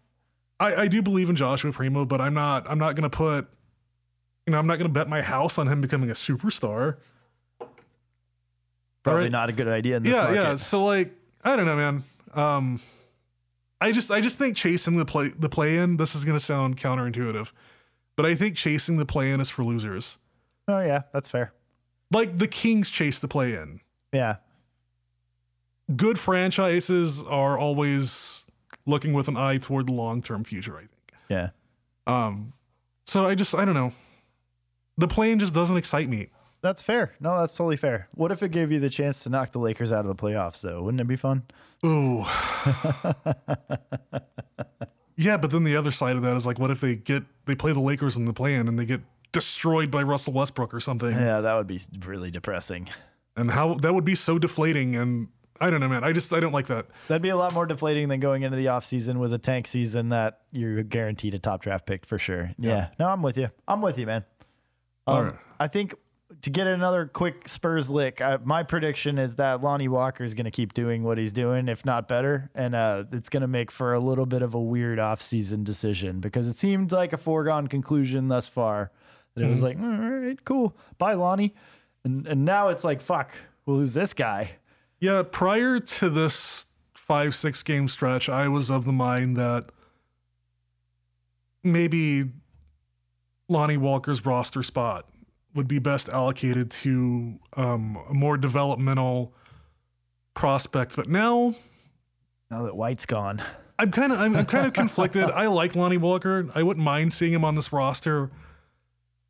[0.59, 3.47] I, I do believe in Joshua Primo, but I'm not I'm not gonna put
[4.47, 6.97] you know, I'm not gonna bet my house on him becoming a superstar.
[9.03, 9.31] probably right.
[9.31, 10.35] not a good idea in this yeah, market.
[10.35, 10.55] yeah.
[10.55, 12.03] So like, I don't know, man.
[12.33, 12.79] Um,
[13.81, 15.97] I just I just think chasing the play the play in.
[15.97, 17.51] This is gonna sound counterintuitive,
[18.15, 20.17] but I think chasing the play in is for losers.
[20.67, 21.53] Oh yeah, that's fair.
[22.11, 23.81] Like the Kings chase the play in.
[24.13, 24.37] Yeah,
[25.95, 28.45] Good franchises are always
[28.85, 30.75] looking with an eye toward the long term future.
[30.77, 31.13] I think.
[31.29, 31.49] yeah.
[32.07, 32.53] Um,
[33.05, 33.91] so I just I don't know.
[34.97, 36.29] The plane just doesn't excite me.
[36.63, 37.13] That's fair.
[37.19, 38.07] No, that's totally fair.
[38.15, 40.61] What if it gave you the chance to knock the Lakers out of the playoffs,
[40.61, 40.81] though?
[40.81, 41.43] Wouldn't it be fun?
[41.85, 42.19] Ooh.
[45.17, 47.53] yeah, but then the other side of that is like, what if they get they
[47.53, 49.01] play the Lakers in the play-in and they get
[49.33, 51.11] destroyed by Russell Westbrook or something?
[51.11, 52.89] Yeah, that would be really depressing.
[53.35, 54.95] And how that would be so deflating.
[54.95, 55.27] And
[55.59, 56.05] I don't know, man.
[56.05, 56.85] I just I don't like that.
[57.09, 60.09] That'd be a lot more deflating than going into the offseason with a tank season
[60.09, 62.51] that you're guaranteed a top draft pick for sure.
[62.57, 62.87] Yeah.
[62.99, 63.49] No, I'm with you.
[63.67, 64.23] I'm with you, man.
[65.07, 65.35] Um, All right.
[65.59, 65.95] I think
[66.43, 70.43] to get another quick Spurs lick, I, my prediction is that Lonnie Walker is going
[70.43, 72.51] to keep doing what he's doing, if not better.
[72.53, 76.19] And uh, it's going to make for a little bit of a weird offseason decision
[76.19, 78.91] because it seemed like a foregone conclusion thus far
[79.35, 80.75] that it was like, all right, cool.
[80.97, 81.55] Bye, Lonnie.
[82.03, 83.31] And, and now it's like, fuck,
[83.65, 84.51] well, who's this guy?
[84.99, 89.69] Yeah, prior to this five, six game stretch, I was of the mind that
[91.63, 92.25] maybe
[93.47, 95.07] Lonnie Walker's roster spot
[95.55, 99.33] would be best allocated to um, a more developmental
[100.33, 100.95] prospect.
[100.95, 101.55] But now
[102.49, 103.41] Now that White's gone.
[103.79, 105.23] I'm kind of I'm, I'm kind of conflicted.
[105.25, 106.49] I like Lonnie Walker.
[106.55, 108.29] I wouldn't mind seeing him on this roster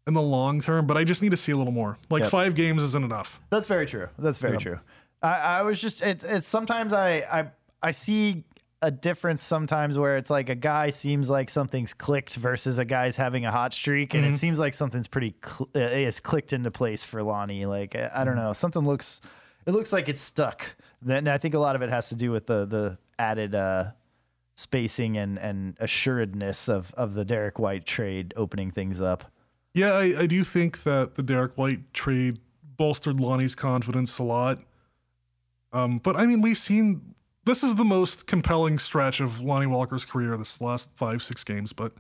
[0.06, 1.98] in the long term, but I just need to see a little more.
[2.10, 2.32] Like Yep.
[2.32, 3.40] five games isn't enough.
[3.50, 4.10] That's very true.
[4.20, 4.60] That's very Yeah.
[4.60, 4.80] true.
[5.22, 7.46] I, I was just it's it's sometimes I I
[7.82, 8.44] I see
[8.84, 13.16] a difference sometimes where it's like a guy seems like something's clicked versus a guy's
[13.16, 16.70] having a hot streak, and it seems like something's pretty cl- uh, is clicked into
[16.70, 17.66] place for Lonnie.
[17.66, 19.22] Like I, I don't know, something looks
[19.66, 20.76] it looks like it's stuck.
[21.02, 23.92] Then I think a lot of it has to do with the the added uh,
[24.56, 29.32] spacing and and assuredness of of the Derek White trade opening things up.
[29.74, 32.40] Yeah, I, I do think that the Derek White trade
[32.78, 34.60] bolstered Lonnie's confidence a lot.
[35.72, 40.06] Um, but I mean, we've seen this is the most compelling stretch of Lonnie Walker's
[40.06, 41.74] career this last five, six games.
[41.74, 41.94] But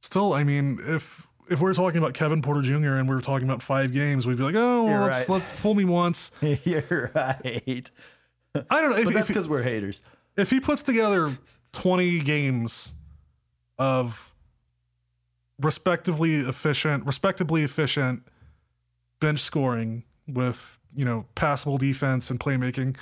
[0.00, 2.94] still, I mean, if if we're talking about Kevin Porter Jr.
[2.94, 5.40] and we were talking about five games, we'd be like, oh, well, let's right.
[5.40, 6.32] let fool me once.
[6.64, 7.90] You're right,
[8.70, 10.02] I don't know if, but that's because we're haters.
[10.36, 11.36] if he puts together
[11.72, 12.92] 20 games
[13.78, 14.34] of
[15.60, 18.22] respectively efficient, respectably efficient
[19.20, 22.96] bench scoring with, you know, passable defense and playmaking,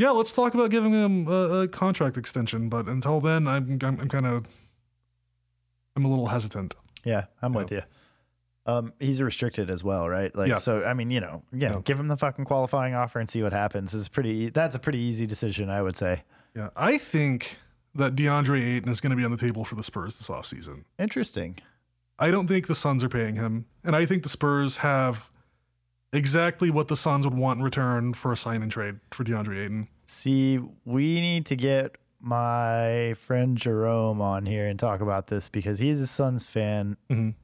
[0.00, 2.68] yeah, let's talk about giving him a, a contract extension.
[2.68, 4.46] But until then, I'm, I'm, I'm kind of,
[5.96, 6.74] I'm a little hesitant.
[7.04, 7.82] Yeah, I'm with you.
[8.66, 10.34] Um, he's restricted as well, right?
[10.34, 10.56] Like, Yeah.
[10.56, 11.80] so I mean, you know, yeah, Yeah.
[11.84, 13.94] give him the fucking qualifying offer and see what happens.
[13.94, 14.50] Is pretty.
[14.50, 16.22] That's a pretty easy decision, I would say.
[16.54, 16.68] Yeah.
[16.76, 17.58] I think
[17.94, 20.84] that DeAndre Ayton is going to be on the table for the Spurs this offseason.
[20.98, 21.58] Interesting.
[22.18, 25.29] I don't think the Suns are paying him, and I think the Spurs have
[26.12, 29.64] exactly what the Suns would want in return for a sign and trade for DeAndre
[29.64, 29.88] Ayton.
[30.06, 35.78] See, we need to get my friend Jerome on here and talk about this because
[35.78, 37.34] he's a Suns fan, Mhm.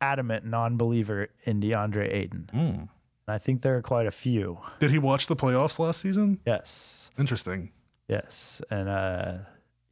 [0.00, 2.48] adamant non-believer in DeAndre Ayton.
[2.52, 2.88] And
[3.28, 4.58] I think there are quite a few.
[4.80, 6.40] Did he watch the playoffs last season?
[6.46, 7.10] Yes.
[7.18, 7.70] Interesting.
[8.08, 9.38] Yes, and uh,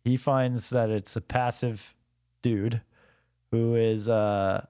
[0.04, 1.94] he finds that it's a passive
[2.42, 2.80] dude
[3.50, 4.66] who is uh,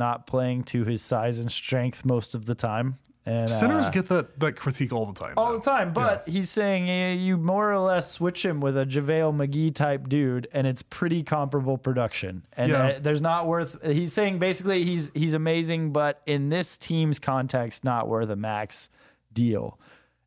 [0.00, 2.98] not playing to his size and strength most of the time.
[3.26, 5.34] And Centers uh, get that that critique all the time.
[5.36, 5.58] all though.
[5.58, 9.36] the time, but he's saying eh, you more or less switch him with a JaVale
[9.36, 12.44] McGee type dude, and it's pretty comparable production.
[12.56, 12.82] And Yeah.
[12.86, 13.76] uh, there's not worth.
[13.84, 18.88] He's saying basically he's he's amazing, but in this team's context, not worth a max
[19.32, 19.78] deal.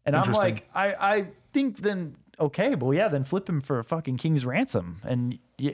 [0.06, 3.84] And I'm like, I I think then okay, well yeah, then flip him for a
[3.84, 5.74] fucking king's ransom, and yeah.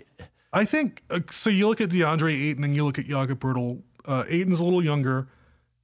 [0.54, 1.50] I think uh, so.
[1.50, 3.82] You look at DeAndre Ayton and you look at Jakob Poeltl.
[4.06, 5.28] Uh, Ayton's a little younger.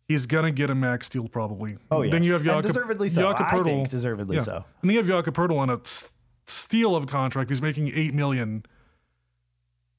[0.08, 1.78] He's gonna get a max deal probably.
[1.92, 3.22] oh yeah, Then you have Jakob, deservedly so.
[3.22, 4.42] Jakob I think deservedly Yeah.
[4.44, 4.56] so.
[4.82, 6.14] And then you have Jakob Poeltl on a s-
[6.46, 7.50] steal of a contract.
[7.50, 8.64] He's making eight million.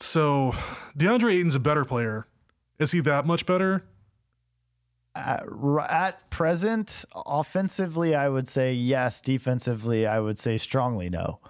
[0.00, 0.52] So
[0.96, 2.26] DeAndre Ayton's a better player.
[2.78, 3.84] Is he that much better?
[5.14, 5.44] At,
[5.88, 9.20] at present, offensively, I would say yes.
[9.22, 11.40] Defensively, I would say strongly no.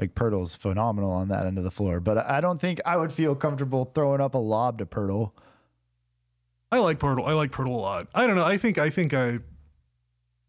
[0.00, 3.12] Like Poeltl's phenomenal on that end of the floor, but I don't think I would
[3.12, 5.32] feel comfortable throwing up a lob to Poeltl.
[6.72, 7.26] I like Poeltl.
[7.26, 8.08] I like Poeltl a lot.
[8.14, 8.44] I don't know.
[8.44, 9.38] I think I think I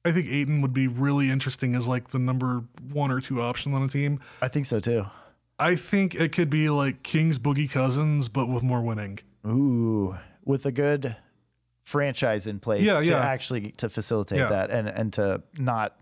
[0.05, 3.73] I think Ayton would be really interesting as like the number one or two option
[3.73, 4.19] on a team.
[4.41, 5.05] I think so too.
[5.59, 9.19] I think it could be like King's Boogie Cousins, but with more winning.
[9.45, 11.15] Ooh, with a good
[11.83, 13.19] franchise in place Yeah, to yeah.
[13.19, 14.49] actually to facilitate Yeah.
[14.49, 15.95] that and and to not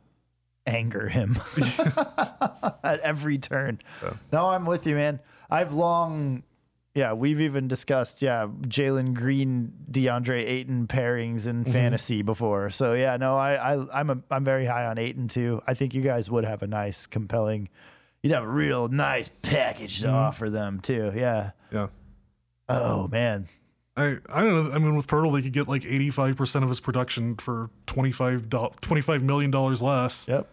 [0.67, 1.37] anger him
[2.83, 3.79] at every turn.
[4.31, 5.19] No, I'm with you, man.
[5.49, 6.43] I've long,
[6.95, 11.71] yeah, we've even discussed, yeah, Jalen Green, DeAndre Ayton pairings in mm-hmm.
[11.71, 12.69] fantasy before.
[12.69, 15.61] So yeah, no, I, I I'm a, I'm very high on Ayton too.
[15.67, 17.67] I think you guys would have a nice, compelling.
[18.23, 20.15] You'd have a real nice package to mm-hmm.
[20.15, 21.11] offer them too.
[21.13, 21.51] Yeah.
[21.71, 21.87] Yeah.
[22.69, 23.47] Oh man,
[23.97, 24.71] I, I don't know.
[24.71, 28.57] I mean, with Poeltl, they could get like 85% of his production for 25, do-
[28.81, 30.27] $25 million less.
[30.27, 30.47] Yep.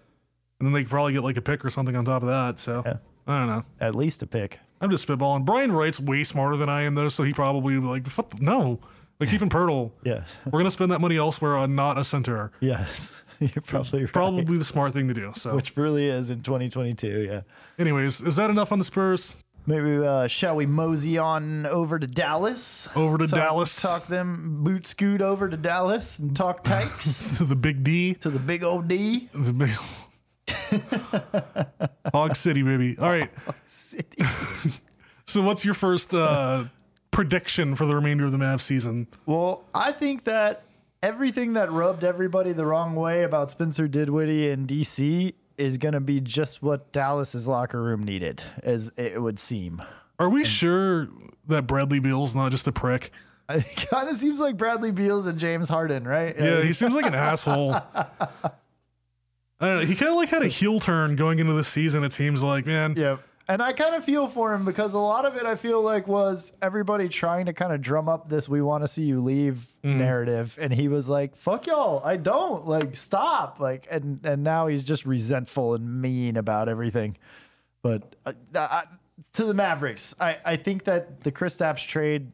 [0.59, 2.61] And then they could probably get like a pick or something on top of that.
[2.61, 2.97] So Yeah.
[3.27, 3.65] I don't know.
[3.81, 4.61] At least a pick.
[4.83, 5.45] I'm just spitballing.
[5.47, 7.09] Brian Wright's way smarter than I am, though.
[7.09, 8.81] So he probably would be like, Fuck, no,
[9.21, 9.93] like keeping Poeltl.
[10.05, 10.25] Yeah.
[10.45, 12.53] We're going to spend that money elsewhere on not a center.
[12.61, 13.23] yes.
[13.41, 14.13] You're probably right.
[14.13, 15.33] Probably the smart thing to do.
[15.35, 17.23] So, Which really is in 2022.
[17.29, 17.41] Yeah.
[17.77, 19.37] anyways, is that enough on the Spurs?
[19.67, 22.87] Maybe uh, shall we mosey on over to Dallas?
[22.95, 23.83] Over to Talk- Dallas.
[23.83, 28.15] Talk them boot scoot over to Dallas and talk tanks to the big D.
[28.15, 29.71] to the big old D The big.
[32.13, 32.97] Hog City, baby.
[32.99, 33.31] All right.
[33.67, 34.23] city.
[35.25, 36.65] So, what's your first uh,
[37.11, 39.07] prediction for the remainder of the Mavs season?
[39.25, 40.65] well, I think that
[41.03, 46.01] everything that rubbed everybody the wrong way about Spencer Dinwiddie in DC is going to
[46.01, 49.81] be just what Dallas's locker room needed, as it would seem.
[50.19, 51.09] Are we sure
[51.47, 53.11] that Bradley Beal's not just a prick?
[53.49, 56.35] It kind of seems like Bradley Beals and James Harden, right?
[56.39, 57.77] Yeah, he seems like an asshole.
[59.63, 59.87] I don't know.
[59.87, 62.03] He kind of like had a heel turn going into the season.
[62.03, 62.95] It seems like, man.
[62.97, 63.19] Yeah.
[63.49, 66.09] And I kind of feel for him because a lot of it I feel like
[66.09, 69.67] was everybody trying to kind of drum up this we want to see you leave
[69.83, 74.69] narrative and he was like fuck y'all I don't like stop like and and now
[74.69, 77.17] he's just resentful and mean about everything.
[77.83, 78.85] But uh, I,
[79.35, 82.33] to the Mavericks, I I think that the Kristaps trade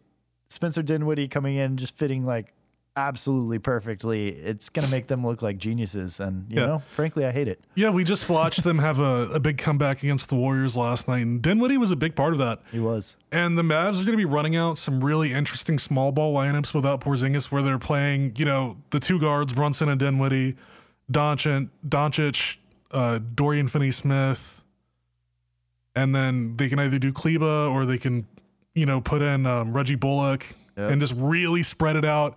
[0.48, 2.52] Spencer Dinwiddie coming in just fitting like
[2.98, 4.28] absolutely perfectly.
[4.28, 6.66] It's going to make them look like geniuses and you Yeah.
[6.66, 7.60] know, frankly I hate it.
[7.74, 11.20] Yeah, we just watched them have a, a big comeback against the Warriors last night,
[11.22, 12.60] and Dinwiddie was a big part of that.
[12.72, 13.16] He was.
[13.30, 16.74] And the Mavs are going to be running out some really interesting small ball lineups
[16.74, 20.56] without Porzingis, where they're playing, you know, the two guards, Brunson and Dinwiddie,
[21.10, 22.56] Doncic, Doncic,
[22.90, 24.62] uh, Dorian Finney-Smith,
[25.94, 28.26] and then they can either do Kleber or they can,
[28.74, 30.92] you know, put in um, Reggie Bullock Yep.
[30.92, 32.36] and just really spread it out.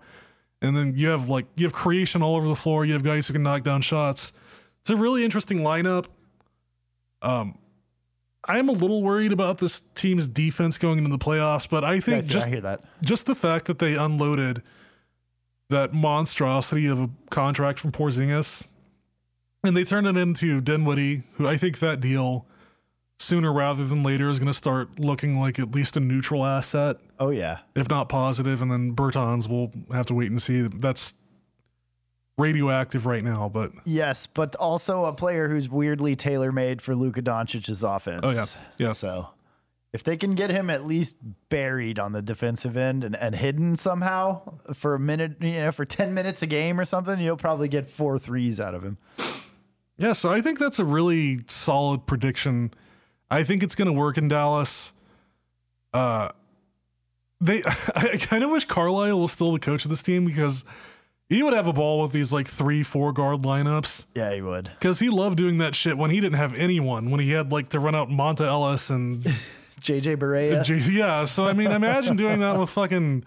[0.62, 2.86] And then you have like you have creation all over the floor.
[2.86, 4.32] You have guys who can knock down shots.
[4.82, 6.06] It's a really interesting lineup.
[7.22, 7.58] Um,
[8.48, 12.24] I'm a little worried about this team's defense going into the playoffs, but I think
[12.26, 12.82] feel- just I hear that.
[13.06, 14.64] just the fact that they unloaded
[15.70, 18.66] that monstrosity of a contract from Porzingis
[19.64, 22.46] and they turned it into Dinwiddie, who I think that deal
[23.22, 26.98] sooner rather than later is going to start looking like at least a neutral asset,
[27.20, 27.60] Oh yeah.
[27.76, 28.12] if not.
[28.12, 30.62] And then Bertans, we'll have to wait and see.
[30.62, 31.14] That's
[32.38, 37.22] radioactive right now, but Yes, but also a player who's weirdly tailor made for Luka
[37.22, 38.22] Doncic's offense.
[38.24, 38.46] Oh, yeah.
[38.78, 38.94] Yeah.
[38.94, 39.28] So
[39.94, 41.18] if they can get him at least
[41.50, 44.42] buried on the defensive end and, and hidden somehow
[44.74, 47.88] for a minute, you know, for 10 minutes a game or something, you'll probably get
[47.88, 48.98] four threes out of him.
[49.98, 52.74] Yeah, so I think that's a really solid prediction.
[53.32, 54.94] I think it's going to work in Dallas.
[55.94, 56.30] Uh,
[57.40, 57.64] they,
[57.96, 60.64] I kind of wish Carlisle was still the coach of this team because
[61.30, 64.66] he would have a ball with these like three, four guard lineups Yeah, he would.
[64.80, 67.10] because he loved doing that shit when he didn't have anyone.
[67.10, 69.24] When he had like to run out Monta Ellis and
[69.82, 70.64] JJ Barea.
[70.66, 71.26] J- yeah.
[71.26, 73.24] So I mean, imagine doing that with fucking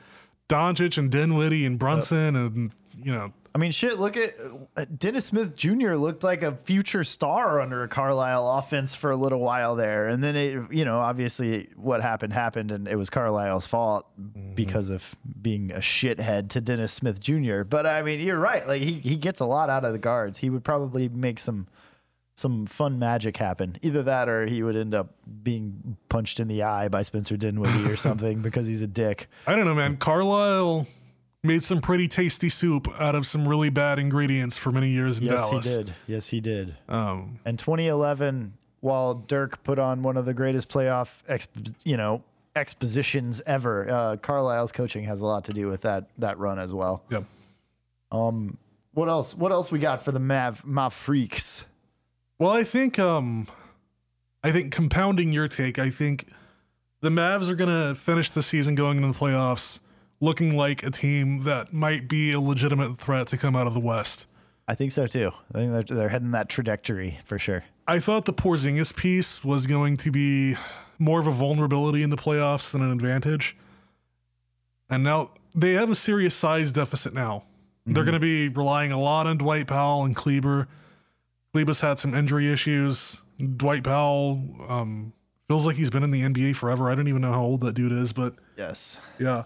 [0.49, 2.71] Doncic and Dinwiddie and Brunson and
[3.03, 4.35] you know I mean, shit, look at
[4.77, 5.95] uh, Dennis Smith Jr.
[5.95, 10.09] looked like a future star under a Carlisle offense for a little while there.
[10.09, 14.07] And then it, you know, obviously what happened happened and it was Carlisle's fault
[14.57, 17.63] because of being a shithead to Dennis Smith Jr.
[17.63, 18.67] But I mean, you're right.
[18.67, 20.39] Like he, he gets a lot out of the guards.
[20.39, 21.69] He would probably make some
[22.37, 23.77] some fun magic happen.
[23.83, 25.15] Either that or he would end up
[25.45, 29.29] being punched in the eye by Spencer Dinwiddie or something because he's a dick.
[29.47, 29.97] I don't know, man.
[29.97, 30.89] Carlisle
[31.45, 35.25] made some pretty tasty soup out of some really bad ingredients for many years in
[35.27, 35.67] Yes, Dallas.
[35.67, 35.95] Yes, he did.
[36.07, 36.77] Yes, he did.
[36.89, 42.23] Um, And 2011, while Dirk put on one of the greatest playoff, exp- you know,
[42.57, 46.73] expositions ever, uh, Carlisle's coaching has a lot to do with that that run as
[46.73, 47.03] well.
[47.11, 47.23] yeah.
[48.11, 48.59] Um,
[48.93, 49.35] what else?
[49.35, 51.65] What else we got for the Mav Mav freaks?
[52.39, 53.49] Well, I think um
[54.45, 56.29] I think compounding your take, I think
[57.01, 59.81] the Mavs are gonna finish the season going into the playoffs
[60.25, 63.81] looking like a team that might be a legitimate threat to come out of the
[63.81, 64.27] West.
[64.67, 65.31] I think so too.
[65.55, 67.65] I think they're, they're heading that trajectory for sure.
[67.87, 70.57] I thought the Porzingis piece was going to be
[70.99, 73.57] more of a vulnerability in the playoffs than an advantage.
[74.89, 77.45] And now they have a serious size deficit now.
[77.87, 80.69] They're going to be relying a lot on Dwight Powell and Kleber.
[81.53, 83.21] Kleber's had some injury issues.
[83.57, 85.13] Dwight Powell um,
[85.49, 86.91] feels like he's been in the NBA forever.
[86.91, 88.97] I don't even know how old that dude is, but Yes.
[89.19, 89.45] yeah,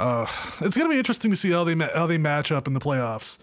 [0.00, 0.26] uh,
[0.60, 2.74] it's going to be interesting to see how they ma- how they match up in
[2.74, 3.38] the playoffs.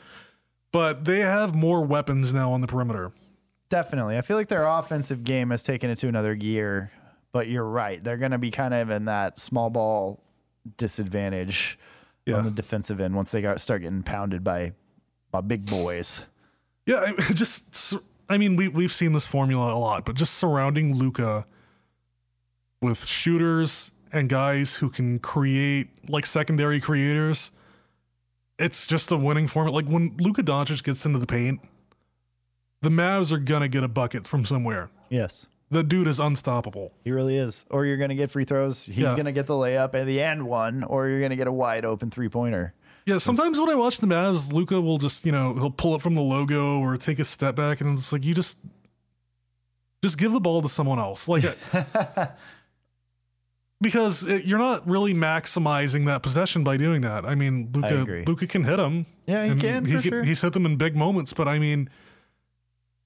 [0.73, 3.11] But they have more weapons now on the perimeter.
[3.69, 4.17] Definitely.
[4.17, 6.91] I feel like their offensive game has taken it to another gear,
[7.31, 8.03] but you're right.
[8.03, 10.21] They're going to be kind of in that small ball
[10.77, 11.77] disadvantage
[12.25, 12.35] Yeah.
[12.35, 14.73] on the defensive end once they got, start getting pounded by
[15.31, 16.21] by big boys.
[16.85, 17.93] Yeah, I- just
[18.29, 21.45] I mean we we've seen this formula a lot, but just surrounding Luka
[22.81, 27.51] with shooters and guys who can create like secondary creators,
[28.59, 29.75] it's just a winning formula.
[29.75, 31.59] Like when Luka Doncic gets into the paint,
[32.81, 34.89] the Mavs are gonna get a bucket from somewhere.
[35.09, 35.47] Yes.
[35.69, 36.93] The dude is unstoppable.
[37.03, 37.65] He really is.
[37.69, 38.85] Or you're to get free throws.
[38.85, 39.15] He's Yeah.
[39.15, 42.09] to get the layup at the end one, or you're to get a wide open
[42.09, 42.73] three pointer.
[43.05, 46.01] Yeah, sometimes when I watch the Mavs, Luka will just, you know, he'll pull up
[46.01, 48.57] from the logo or take a step back and it's like you just
[50.03, 51.27] just give the ball to someone else.
[51.27, 51.43] Like
[53.81, 57.25] because it, you're not really maximizing that possession by doing that.
[57.25, 58.23] I mean, Luka.
[58.27, 59.05] Luka can hit them.
[59.25, 60.23] Yeah, he can, for sure.
[60.23, 61.89] He's hit them in big moments, but I mean,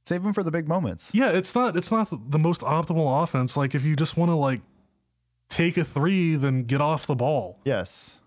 [0.03, 1.12] Save him for the big moments.
[1.13, 3.55] yeah, it's not it's not the most optimal offense.
[3.55, 4.62] Like if you just want to like
[5.47, 8.19] take a 3 then get off the ball Yes.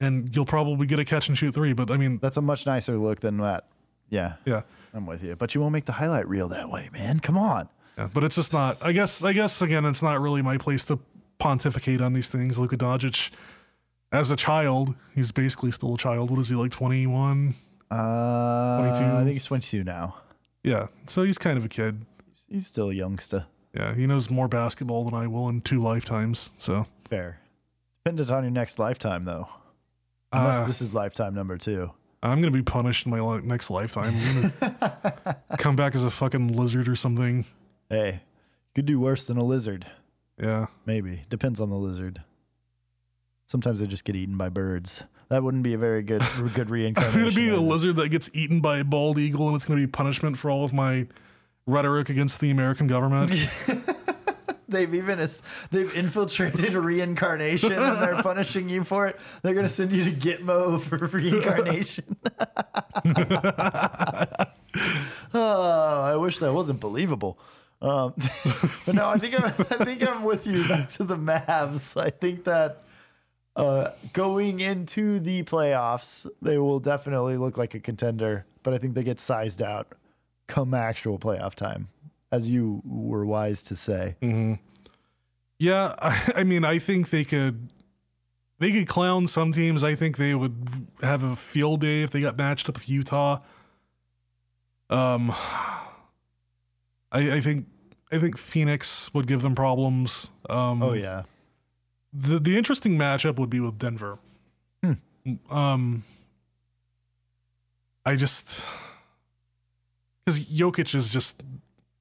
[0.00, 2.66] and you'll probably get a catch and shoot 3, but I mean, That's a much
[2.66, 3.66] nicer look than that.
[4.10, 4.34] Yeah.
[4.44, 4.62] yeah.
[4.92, 5.34] I'm with you.
[5.34, 7.18] But you won't make the highlight reel that way, man.
[7.20, 7.68] Come on.
[7.96, 8.84] Yeah, but it's just not.
[8.84, 9.24] I guess.
[9.24, 10.98] I guess again, it's not really my place to
[11.42, 12.56] pontificate on these things.
[12.58, 13.30] Luka Doncic,
[14.12, 16.30] as a child, he's basically still a child.
[16.30, 16.70] What is he like?
[16.70, 17.54] Twenty one.
[17.90, 19.04] Uh, 22.
[19.04, 20.16] I think he's 22 now.
[20.64, 22.06] Yeah, so he's kind of a kid.
[22.48, 23.44] He's still a youngster.
[23.74, 26.52] Yeah, he knows more basketball than I will in two lifetimes.
[26.56, 27.40] So Fair.
[28.02, 29.46] Depends on your next lifetime, though.
[30.32, 31.90] Unless uh, this is lifetime number two.
[32.22, 34.14] I'm gonna be punished in my li- next lifetime.
[34.62, 37.44] I'm come back as a fucking lizard or something.
[37.90, 38.20] Hey,
[38.74, 39.86] could do worse than a lizard.
[40.42, 41.22] Yeah, Maybe.
[41.30, 42.22] Depends on the lizard.
[43.46, 45.04] Sometimes they just get eaten by birds.
[45.28, 46.22] That wouldn't be a very good
[46.54, 47.20] good I'm reincarnation.
[47.20, 49.86] gonna be a lizard that gets eaten by a bald eagle, and it's gonna be
[49.86, 51.06] punishment for all of my
[51.66, 53.32] rhetoric against the American government.
[54.68, 55.18] They've even
[55.70, 59.20] they've infiltrated reincarnation and they're punishing you for it.
[59.42, 62.16] They're gonna send you to Gitmo for reincarnation.
[65.34, 67.38] oh, I wish that wasn't believable.
[67.82, 68.14] Um,
[68.86, 72.00] but no, I think I'm, I think I'm with you back to the Mavs.
[72.00, 72.84] I think that
[73.56, 78.46] uh, going into the playoffs, they will definitely look like a contender.
[78.62, 79.88] But I think they get sized out
[80.46, 81.88] come actual playoff time,
[82.30, 84.14] as you were wise to say.
[85.58, 87.68] Yeah, I, I mean, I think they could
[88.60, 89.82] they could clown some teams.
[89.82, 93.40] I think they would have a field day if they got matched up with Utah.
[94.88, 95.32] Um,
[97.12, 97.66] I, I think
[98.10, 100.30] I think Phoenix would give them problems.
[100.50, 101.22] Um, Oh yeah.
[102.12, 104.18] the the interesting matchup would be with Denver.
[105.50, 106.02] Um,
[108.04, 108.64] I just
[110.24, 111.42] because Jokic is just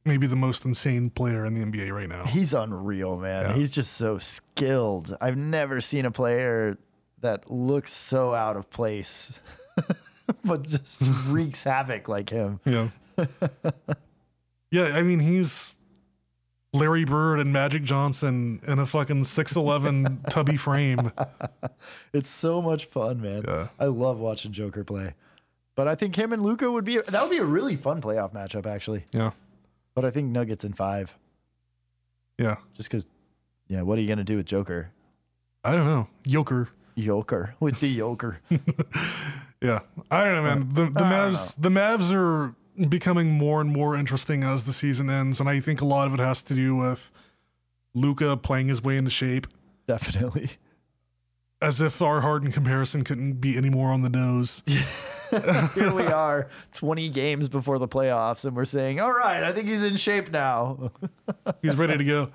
[0.06, 2.26] maybe the most insane player in the NBA right now.
[2.26, 3.44] He's unreal, man.
[3.52, 3.54] Yeah.
[3.54, 5.16] He's just so skilled.
[5.22, 6.80] I've never seen a player
[7.20, 9.40] that looks so out of place,
[10.44, 12.60] but just wreaks havoc like him.
[12.66, 12.90] Yeah.
[14.72, 15.76] yeah, I mean he's
[16.74, 21.12] Larry Bird and Magic Johnson in a fucking 6'11 tubby frame.
[22.14, 23.44] It's so much fun, man.
[23.48, 23.68] Yeah.
[23.78, 25.14] I love watching Joker play.
[25.76, 28.34] But I think him and Luka would be that would be a really fun playoff
[28.34, 29.06] matchup, actually.
[29.12, 29.32] Yeah.
[29.96, 31.16] But I think Nuggets in five,
[32.38, 32.56] Yeah.
[32.76, 33.08] just because.
[33.68, 34.92] Yeah, what are you gonna do with Joker?
[35.64, 36.08] I don't know.
[36.28, 36.70] Joker.
[36.98, 38.40] Joker with the Joker.
[39.62, 39.82] Yeah.
[40.10, 40.58] I don't know, man.
[40.64, 42.56] Uh, the the don't Mavs the Mavs are
[42.90, 46.14] becoming more and more interesting as the season ends, and I think a lot of
[46.14, 47.12] it has to do with
[47.94, 49.48] Luka playing his way into shape.
[49.88, 50.52] Definitely.
[51.62, 54.64] As if our Harden comparison couldn't be any more on the nose.
[55.76, 59.68] Here we are, 20 games before the playoffs, and we're saying, all right, I think
[59.68, 60.92] he's in shape now.
[61.62, 62.30] He's ready to go.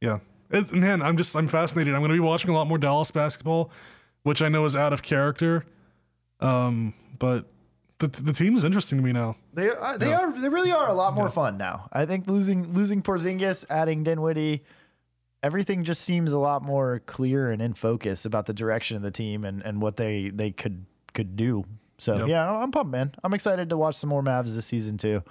[0.00, 0.18] yeah.
[0.50, 1.94] It, man, I'm just I'm fascinated.
[1.94, 3.70] I'm going to be watching a lot more Dallas basketball,
[4.22, 5.64] which I know is out of character.
[6.40, 7.46] Um, but
[7.98, 9.36] the the team is interesting to me now.
[9.54, 11.88] They are, they are they really are a lot more fun now.
[11.92, 14.64] I think losing losing Porzingis, adding Dinwiddie,
[15.42, 19.10] everything just seems a lot more clear and in focus about the direction of the
[19.10, 20.84] team and, and what they they could
[21.14, 21.64] could do.
[21.98, 22.28] So Yep.
[22.28, 23.14] yeah, I'm pumped, man.
[23.24, 25.22] I'm excited to watch some more Mavs this season too.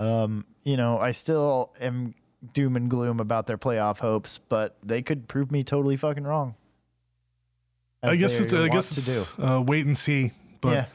[0.00, 2.14] Um, you know, I still am
[2.54, 6.54] doom and gloom about their playoff hopes, but they could prove me totally fucking wrong.
[8.02, 9.20] I guess it's I guess to do.
[9.20, 10.32] it's uh, wait and see.
[10.60, 10.86] But Yeah.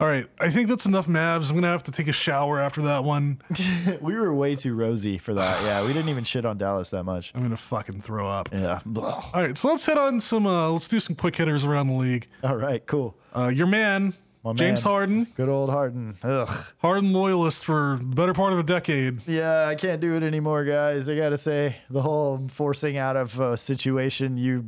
[0.00, 1.50] All right, I think that's enough Mavs.
[1.50, 3.40] I'm gonna have to take a shower after that one.
[4.00, 5.62] we were way too rosy for that.
[5.64, 7.32] Yeah, we didn't even shit on Dallas that much.
[7.34, 8.48] I'm gonna fucking throw up.
[8.52, 8.80] Yeah.
[8.96, 10.46] All right, so let's hit on some.
[10.46, 12.26] Uh, let's do some quick hitters around the league.
[12.42, 13.16] All right, cool.
[13.36, 14.90] Uh, your man, My James man.
[14.92, 16.18] Harden, Good old Harden.
[16.22, 16.66] Ugh.
[16.78, 19.26] Harden loyalist for the better part of a decade.
[19.28, 21.08] Yeah, I can't do it anymore, guys.
[21.08, 24.64] I gotta say, the whole forcing out of a situation you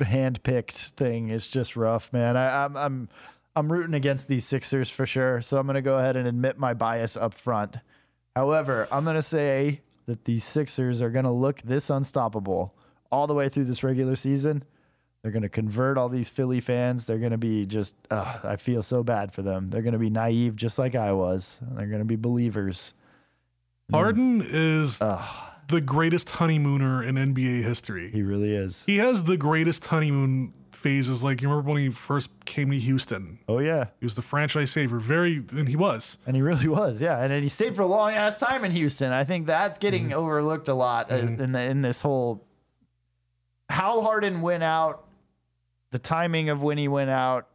[0.00, 2.36] handpicked thing is just rough, man.
[2.36, 3.08] I, I'm I'm
[3.56, 5.42] I'm rooting against these Sixers for sure.
[5.42, 7.76] So I'm gonna go ahead and admit my bias up front.
[8.36, 12.74] However, I'm gonna say that these Sixers are gonna look this unstoppable
[13.10, 14.64] all the way through this regular season.
[15.22, 17.04] They're going to convert all these Philly fans.
[17.06, 19.68] They're going to be just, ugh, I feel so bad for them.
[19.68, 21.58] They're going to be naive just like I was.
[21.60, 22.94] They're going to be believers.
[23.92, 28.10] Harden is Ugh, the greatest honeymooner in NBA history.
[28.10, 28.84] he really is.
[28.86, 31.22] He has the greatest honeymoon phases.
[31.22, 33.38] Like you remember when he first came to Houston?
[33.48, 33.86] Oh, yeah.
[34.00, 34.98] He was the franchise saver.
[34.98, 36.18] Very, and he was.
[36.26, 37.20] And he really was, yeah.
[37.20, 39.12] And he stayed for a long ass time in Houston.
[39.12, 40.18] I think that's getting mm-hmm.
[40.18, 41.40] overlooked a lot uh, mm-hmm.
[41.40, 42.46] in the in this whole
[43.68, 45.06] how Harden went out,
[45.92, 47.46] the timing of when he went out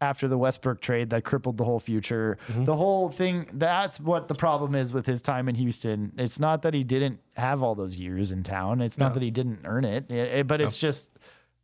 [0.00, 2.38] after the Westbrook trade that crippled the whole future.
[2.48, 2.64] Mm-hmm.
[2.64, 6.12] The whole thing that's what the problem is with his time in Houston.
[6.18, 8.80] It's not that he didn't have all those years in town.
[8.80, 9.14] It's not No.
[9.14, 11.10] that he didn't earn it, It- it- but it's just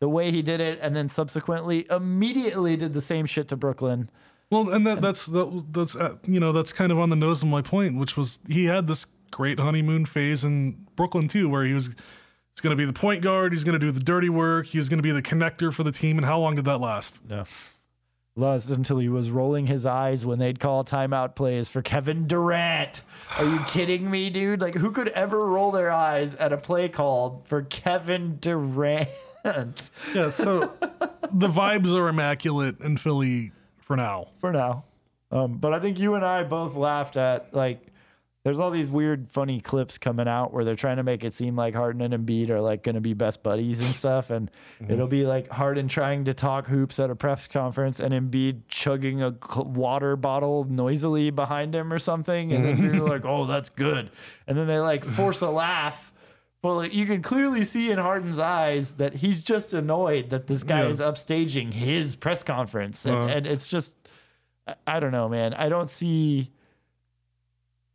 [0.01, 4.11] the way he did it and then subsequently immediately did the same shit to Brooklyn.
[4.51, 7.43] Well, and that, that's that, that's uh, you know that's kind of on the nose
[7.43, 11.65] of my point, which was he had this great honeymoon phase in Brooklyn too, where
[11.65, 14.29] he was he's going to be the point guard, he's going to do the dirty
[14.29, 16.19] work, he was going to be the connector for the team.
[16.19, 17.29] And how long did that last?
[17.29, 17.45] No.
[18.37, 23.03] Last until he was rolling his eyes when they'd call timeout plays for Kevin Durant.
[23.39, 24.61] Are you kidding me, dude?
[24.61, 29.09] Like, who could ever roll their eyes at a play called for Kevin Durant?
[30.15, 30.61] Yeah, so
[31.33, 34.29] the vibes are immaculate in Philly for now.
[34.41, 34.85] For now.
[35.31, 37.89] Um, but I think you and I both laughed at, like,
[38.45, 41.57] there's all these weird, funny clips coming out where they're trying to make it seem
[41.57, 44.31] like Harden and Embiid are, like, going to be best buddies and stuff.
[44.31, 44.51] And
[44.87, 49.23] it'll be like Harden trying to talk hoops at a press conference and Embiid chugging
[49.23, 52.53] a water bottle noisily behind him or something.
[52.53, 54.11] And then you're like, oh, that's good.
[54.47, 56.13] And then they, like, force a laugh.
[56.65, 60.63] But like, you can clearly see in Harden's eyes that he's just annoyed that this
[60.63, 60.89] guy Yeah.
[60.89, 63.05] is upstaging his press conference.
[63.05, 63.29] And, Uh-huh.
[63.29, 63.95] and it's just,
[64.67, 65.53] I- I don't know, man.
[65.53, 66.53] I don't see.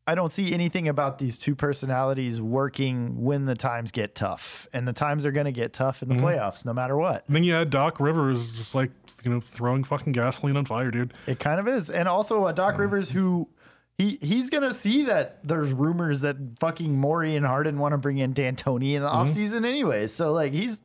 [0.06, 4.88] I don't see anything about these two personalities working when the times get tough, and
[4.88, 7.24] the times are going to get tough in the playoffs, no matter what.
[7.26, 8.92] And then you had Doc Rivers just like
[9.24, 11.16] you know throwing fucking gasoline on fire, dude.
[11.26, 13.48] It kind of is, and also uh, Doc Rivers, who
[14.00, 17.98] he he's going to see that there's rumors that fucking Morey and Harden want to
[18.00, 20.08] bring in D'Antoni in the offseason anyway.
[20.08, 20.82] So like he's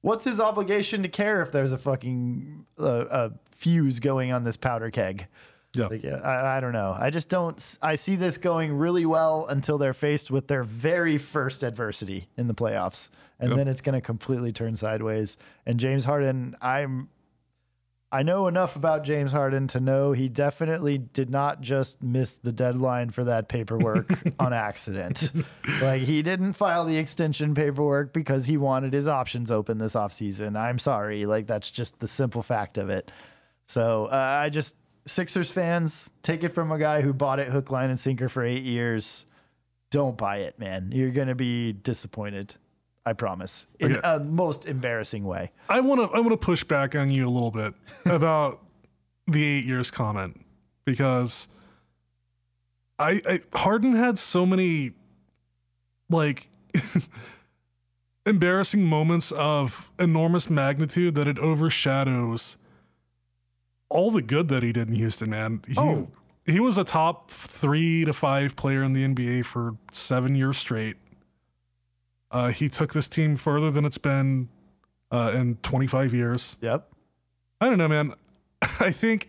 [0.00, 4.56] what's his obligation to care if there's a fucking uh, a fuse going on this
[4.56, 5.26] powder keg?
[5.74, 5.86] Yeah.
[5.86, 6.94] Like, I, I don't know.
[6.98, 7.78] I just don't.
[7.82, 12.46] I see this going really well until they're faced with their very first adversity in
[12.46, 13.08] the playoffs,
[13.40, 13.56] and Yep.
[13.56, 15.36] then it's going to completely turn sideways.
[15.66, 17.08] And James Harden, I'm.
[18.12, 22.52] I know enough about James Harden to know he definitely did not just miss the
[22.52, 25.30] deadline for that paperwork on accident.
[25.80, 30.60] Like he didn't file the extension paperwork because he wanted his options open this offseason.
[30.60, 31.24] I'm sorry.
[31.24, 33.10] Like that's just the simple fact of it.
[33.64, 37.70] So uh, I just Sixers fans take it from a guy who bought it hook,
[37.70, 39.26] line, and sinker for eight years.
[39.90, 40.90] Don't buy it, man.
[40.92, 42.56] You're gonna be disappointed.
[43.04, 43.66] I promise.
[43.80, 44.00] In Okay.
[44.04, 45.50] a most embarrassing way.
[45.68, 47.74] I want to I want to push back on you a little bit
[48.06, 48.62] about
[49.26, 50.40] the eight years comment
[50.84, 51.48] because
[52.98, 54.92] I, I Harden had so many
[56.10, 56.48] like
[58.26, 62.56] embarrassing moments of enormous magnitude that it overshadows
[63.88, 65.62] all the good that he did in Houston, man.
[65.66, 66.08] He, Oh.
[66.46, 70.96] he was a top three to five player in the NBA for seven years straight.
[72.32, 74.48] Uh, he took this team further than it's been
[75.12, 76.56] uh, in 25 years.
[76.62, 76.88] Yep.
[77.60, 78.14] I don't know, man.
[78.80, 79.28] I think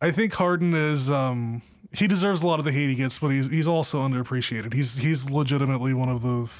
[0.00, 1.60] I think Harden is um,
[1.92, 4.72] he deserves a lot of the hate he gets, but he's he's also underappreciated.
[4.72, 6.50] He's he's legitimately one of the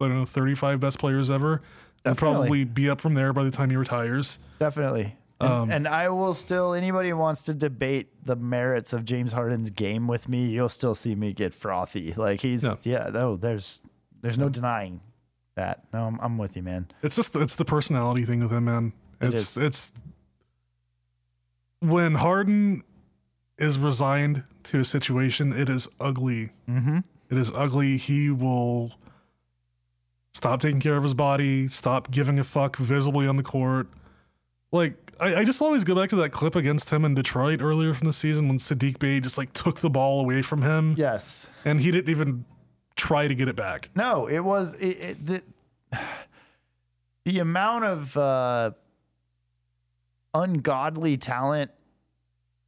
[0.00, 1.62] I don't know 35 best players ever.
[2.04, 2.38] And Definitely.
[2.38, 4.38] probably be up from there by the time he retires.
[4.60, 5.16] Definitely.
[5.40, 10.06] And, and I will still anybody wants to debate the merits of James Harden's game
[10.08, 12.14] with me, you'll still see me get frothy.
[12.16, 12.76] Like he's Yeah.
[12.82, 13.82] yeah, no, there's
[14.20, 15.00] there's no denying
[15.58, 15.84] that.
[15.92, 16.86] No, I'm, I'm with you, man.
[17.02, 18.92] It's just it's the personality thing with him, man.
[19.20, 19.92] It It's it's
[21.80, 22.82] when Harden
[23.58, 26.50] is resigned to a situation, it is ugly.
[26.68, 26.98] Mm-hmm.
[27.30, 27.96] It is ugly.
[27.96, 28.92] He will
[30.32, 33.88] stop taking care of his body, stop giving a fuck visibly on the court.
[34.70, 37.94] Like I, I just always go back to that clip against him in Detroit earlier
[37.94, 41.46] from the season when Saddiq Bey just like took the ball away from him Yes.
[41.64, 42.44] and he didn't even
[42.98, 43.88] try to get it back.
[43.94, 45.42] No, it was it, it, the
[47.24, 48.72] the amount of uh,
[50.34, 51.70] ungodly talent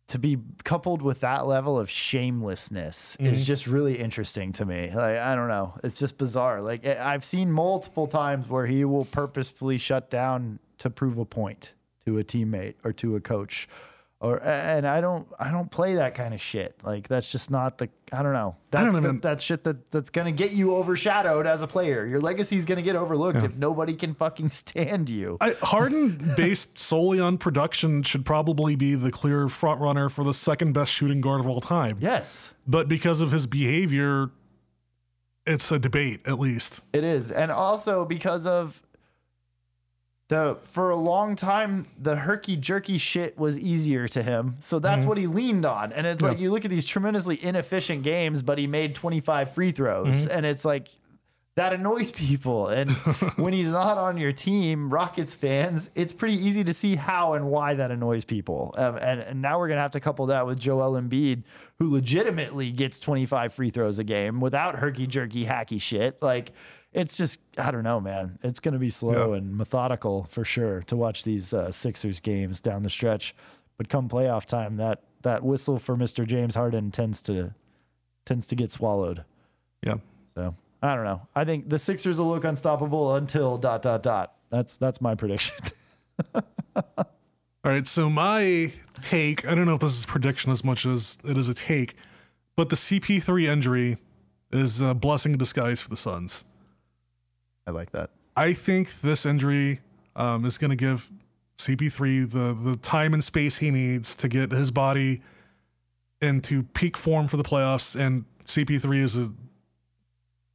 [0.09, 4.91] to be coupled with that level of shamelessness is just really interesting to me.
[4.93, 6.62] Like I don't know, it's just bizarre.
[6.62, 11.74] Like I've seen multiple times where he will purposefully shut down to prove a point
[12.07, 13.68] to a teammate or to a coach.
[14.23, 16.75] Or and I don't I don't play that kind of shit.
[16.85, 18.55] Like that's just not the I don't know.
[18.71, 22.05] That's don't know, the- that shit that that's gonna get you overshadowed as a player.
[22.05, 25.39] Your legacy's gonna get overlooked if nobody can fucking stand you.
[25.41, 30.35] I, Harden, based solely on production, should probably be the clear front runner for the
[30.35, 31.97] second best shooting guard of all time.
[31.99, 34.33] yes, But because of his behavior,
[35.47, 36.83] it's a debate, at least.
[36.93, 38.83] it is, and also because of
[40.31, 45.05] the for a long time the herky jerky shit was easier to him, so that's
[45.05, 45.93] what he leaned on.
[45.93, 49.53] And it's like you look at these tremendously inefficient games, but he made twenty five
[49.53, 50.89] free throws, and it's like.
[51.57, 52.68] That annoys people.
[52.68, 52.91] And
[53.37, 57.51] when he's not on your team, Rockets fans, it's pretty easy to see how and
[57.51, 58.72] why that annoys people.
[58.78, 61.43] Um, and, and now we're going to have to couple that with Joel Embiid,
[61.78, 66.22] who legitimately gets 25 free throws a game without herky jerky hacky shit.
[66.22, 66.53] Like,
[66.93, 68.38] it's just, I don't know, man.
[68.43, 69.38] It's going to be slow Yeah.
[69.38, 73.34] and methodical for sure to watch these uh, Sixers games down the stretch.
[73.76, 76.26] But come playoff time, that that whistle for Mr.
[76.26, 77.55] James Harden tends to
[78.26, 79.24] tends to get swallowed.
[79.82, 79.97] Yeah.
[80.34, 81.22] So I don't know.
[81.34, 84.34] I think the Sixers will look unstoppable until dot dot dot.
[84.51, 85.57] That's that's my prediction.
[86.34, 87.05] All
[87.64, 87.86] right.
[87.86, 88.72] So, my
[89.03, 91.95] take I don't know if this is prediction as much as it is a take,
[92.57, 93.99] but the CP3 injury
[94.53, 96.45] is a blessing in disguise for the Suns.
[97.71, 98.11] I like that.
[98.37, 99.81] I think this injury
[100.16, 101.09] um, is going to give
[101.59, 105.23] CP3 the the time and space he needs to get his body
[106.21, 107.99] into peak form for the playoffs.
[107.99, 109.37] And CP3 is an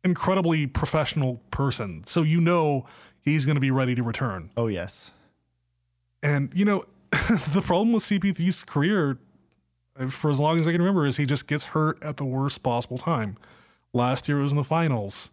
[0.04, 2.86] incredibly professional person, so you know
[3.22, 4.52] he's going to be ready to return.
[4.58, 5.12] Oh yes.
[6.22, 9.20] And you know the problem with CP3's career,
[9.98, 12.26] uh, for as long as I can remember, is he just gets hurt at the
[12.26, 13.38] worst possible time.
[13.94, 15.30] Last year it was in the finals.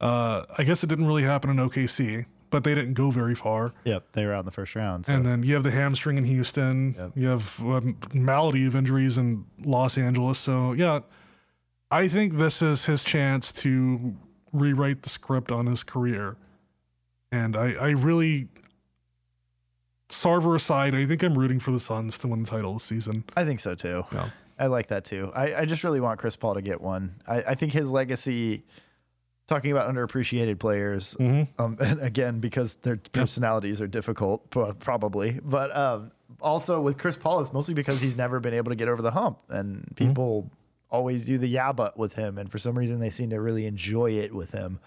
[0.00, 3.72] Uh, I guess it didn't really happen in OKC, but they didn't go very far.
[3.84, 4.12] Yep.
[4.12, 5.06] They were out in the first round.
[5.06, 5.14] So.
[5.14, 6.94] And then you have the hamstring in Houston.
[6.98, 7.12] Yep.
[7.14, 7.82] You have a
[8.12, 10.38] malady of injuries in Los Angeles.
[10.38, 11.00] So yeah,
[11.90, 14.16] I think this is his chance to
[14.52, 16.36] rewrite the script on his career.
[17.32, 18.48] And I, I really,
[20.08, 23.24] Sarver aside, I think I'm rooting for the Suns to win the title this season.
[23.36, 24.04] I think so too.
[24.12, 24.30] Yeah.
[24.58, 25.30] I like that too.
[25.34, 27.16] I, I just really want Chris Paul to get one.
[27.26, 28.64] I, I think his legacy,
[29.46, 36.10] talking about underappreciated players, um, and again, because their personalities are difficult, probably, but um,
[36.40, 39.10] also with Chris Paul, it's mostly because he's never been able to get over the
[39.10, 39.38] hump.
[39.48, 40.50] And people
[40.90, 42.38] always do the yeah, but with him.
[42.38, 44.78] And for some reason, they seem to really enjoy it with him.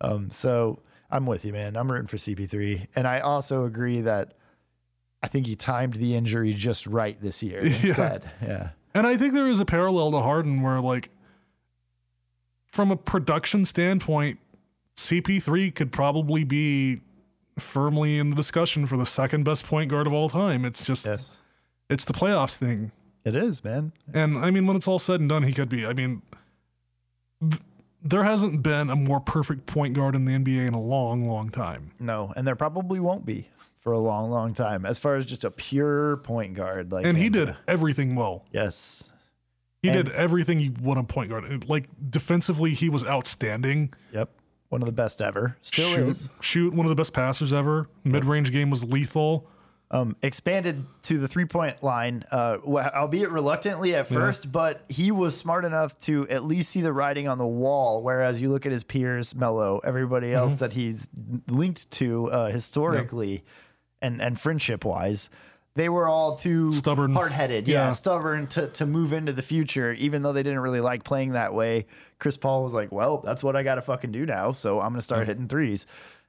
[0.00, 0.80] Um, so
[1.10, 1.76] I'm with you, man.
[1.76, 2.88] I'm rooting for CP3.
[2.96, 4.34] And I also agree that
[5.22, 8.30] I think he timed the injury just right this year instead.
[8.42, 8.70] yeah.
[8.94, 11.10] And I think there is a parallel to Harden where, like,
[12.74, 14.38] from a production standpoint,
[14.96, 17.00] CP3 could probably be
[17.56, 20.64] firmly in the discussion for the second best point guard of all time.
[20.64, 21.38] It's just, Yes.
[21.88, 22.90] it's the playoffs thing.
[23.24, 23.92] It is, man.
[24.12, 25.86] And I mean, when it's all said and done, he could be.
[25.86, 26.22] I mean,
[27.40, 27.62] th-
[28.02, 31.50] there hasn't been a more perfect point guard in the NBA in a long, long
[31.50, 31.92] time.
[32.00, 33.48] No, and there probably won't be
[33.78, 34.84] for a long, long time.
[34.84, 37.32] As far as just a pure point guard, like And he him.
[37.32, 38.44] did everything well.
[38.52, 39.12] Yes.
[39.84, 41.68] He And- did everything you want a point guard.
[41.68, 43.92] Like defensively, he was outstanding.
[44.12, 44.30] Yep.
[44.70, 45.56] One of the best ever.
[45.60, 46.28] Still shoot, is.
[46.40, 47.88] shoot, one of the best passers ever.
[48.02, 49.46] Mid range game was lethal.
[49.90, 55.36] Um, expanded to the three point line, uh, albeit reluctantly at first, but he was
[55.36, 58.02] smart enough to at least see the writing on the wall.
[58.02, 60.36] Whereas you look at his peers, Melo, everybody Mm-hmm.
[60.38, 61.08] else that he's
[61.48, 63.44] linked to uh, historically
[64.02, 65.30] and, and friendship wise,
[65.74, 67.14] they were all too Stubborn.
[67.14, 67.66] hard headed.
[67.66, 67.90] Yeah, Yeah.
[67.92, 71.52] stubborn to, to move into the future, even though they didn't really like playing that
[71.54, 71.86] way.
[72.18, 74.52] Chris Paul was like, well, that's what I got to fucking do now.
[74.52, 75.86] So I'm to start hitting threes.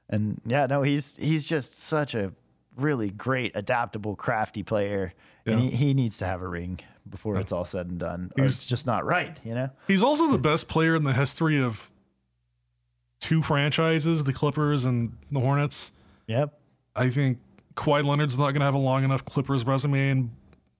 [0.08, 2.32] And yeah, no, he's he's just such a
[2.76, 5.12] really great, adaptable, crafty player,
[5.46, 5.70] and Yeah.
[5.70, 8.30] he, he needs to have a ring before it's all said and done.
[8.38, 9.70] Or it's just not right, you know.
[9.86, 11.90] He's also the best player in the history of
[13.20, 15.92] two franchises, the Clippers and the Hornets.
[16.26, 16.58] Yep.
[16.94, 17.38] I think
[17.76, 20.30] Kawhi Leonard's not going to have a long enough Clippers resume, and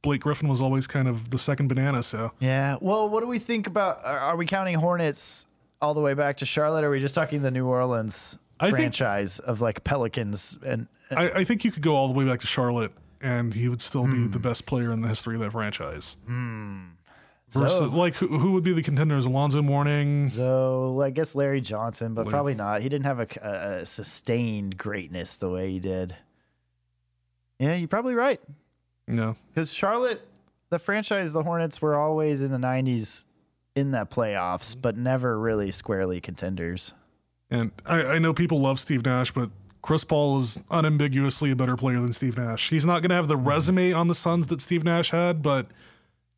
[0.03, 2.03] Blake Griffin was always kind of the second banana.
[2.03, 2.77] So Yeah.
[2.81, 4.05] Well, what do we think about?
[4.05, 5.47] Are, we counting Hornets
[5.83, 6.85] all the way back to Charlotte?
[6.85, 10.87] Or are we just talking the New Orleans I think- franchise of like Pelicans and?
[11.11, 13.81] I, I think you could go all the way back to Charlotte, and he would
[13.83, 14.31] still be Hmm.
[14.33, 16.17] the best player in the history of that franchise.
[17.51, 19.25] Versus, So, like, who, who would be the contenders?
[19.25, 20.27] Alonzo Mourning.
[20.27, 22.81] so I guess Larry Johnson, but probably not.
[22.81, 23.29] He didn't have a,
[23.81, 26.17] a sustained greatness the way he did.
[27.59, 28.41] Yeah, you're probably right.
[29.09, 30.27] No, Because Charlotte,
[30.71, 33.25] the franchise, the Hornets were always in the '90s
[33.77, 36.93] in the playoffs, but never really squarely contenders.
[37.51, 39.51] and I, I know people love Steve Nash, but
[39.83, 42.71] Chris Paul is unambiguously a better player than Steve Nash.
[42.71, 45.69] He's not going to have the resume on the Suns that Steve Nash had, but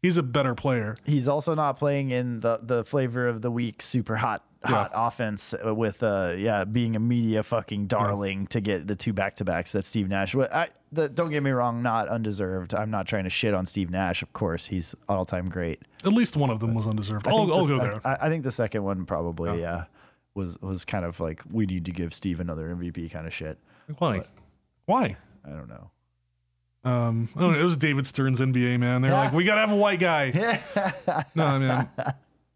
[0.02, 0.96] he's a better player.
[1.04, 5.54] He's also not playing in the the flavor of the week, super hot hot offense
[5.54, 9.44] uh, with uh yeah being a media fucking darling to get the two back to
[9.44, 10.34] backs that Steve Nash.
[10.34, 12.74] I the, don't get me wrong, not undeserved.
[12.74, 14.22] I'm not trying to shit on Steve Nash.
[14.22, 15.82] Of course, he's all time great.
[16.04, 17.28] At least one of them was undeserved.
[17.28, 18.00] I'll, I'll the- go there.
[18.04, 19.84] I, I think the second one probably yeah.
[20.34, 23.58] was was kind of like we need to give Steve another MVP kind of shit.
[23.98, 24.22] Why?
[24.86, 25.16] Why?
[25.44, 25.90] I don't know.
[26.88, 29.02] Um, I don't know, it was David Stern's NBA man.
[29.02, 30.60] They're like, we gotta have a white guy.
[31.34, 31.88] no, man.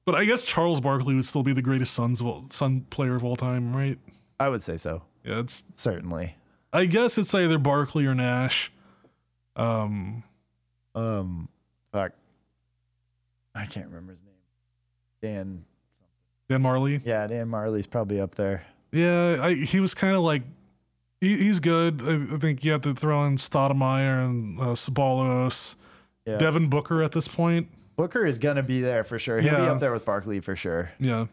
[0.04, 3.14] But I guess Charles Barkley would still be the greatest Suns of all, Sun player
[3.14, 3.98] of all time, right?
[4.40, 5.02] I would say so.
[5.24, 5.62] Yeah, it's.
[5.74, 6.36] Certainly.
[6.72, 8.72] I guess it's either Barkley or Nash.
[9.54, 10.24] Um,
[10.94, 11.48] Um,
[11.92, 12.12] fuck.
[13.54, 14.32] I can't remember his name.
[15.20, 15.64] Dan.
[16.48, 17.00] Dan Majerle.
[17.04, 18.64] Yeah, Dan Majerle's probably up there.
[18.90, 20.42] Yeah, I, he was kind of like.
[21.22, 22.02] He, he's good.
[22.04, 25.76] I, I think you have to throw in Stoudemire and uh, Sabalos,
[26.26, 26.36] Yeah.
[26.36, 27.68] Devin Booker at this point.
[27.94, 29.40] Booker is gonna be there for sure.
[29.40, 30.90] He'll be up there with Barkley for sure.
[30.98, 31.26] Yeah,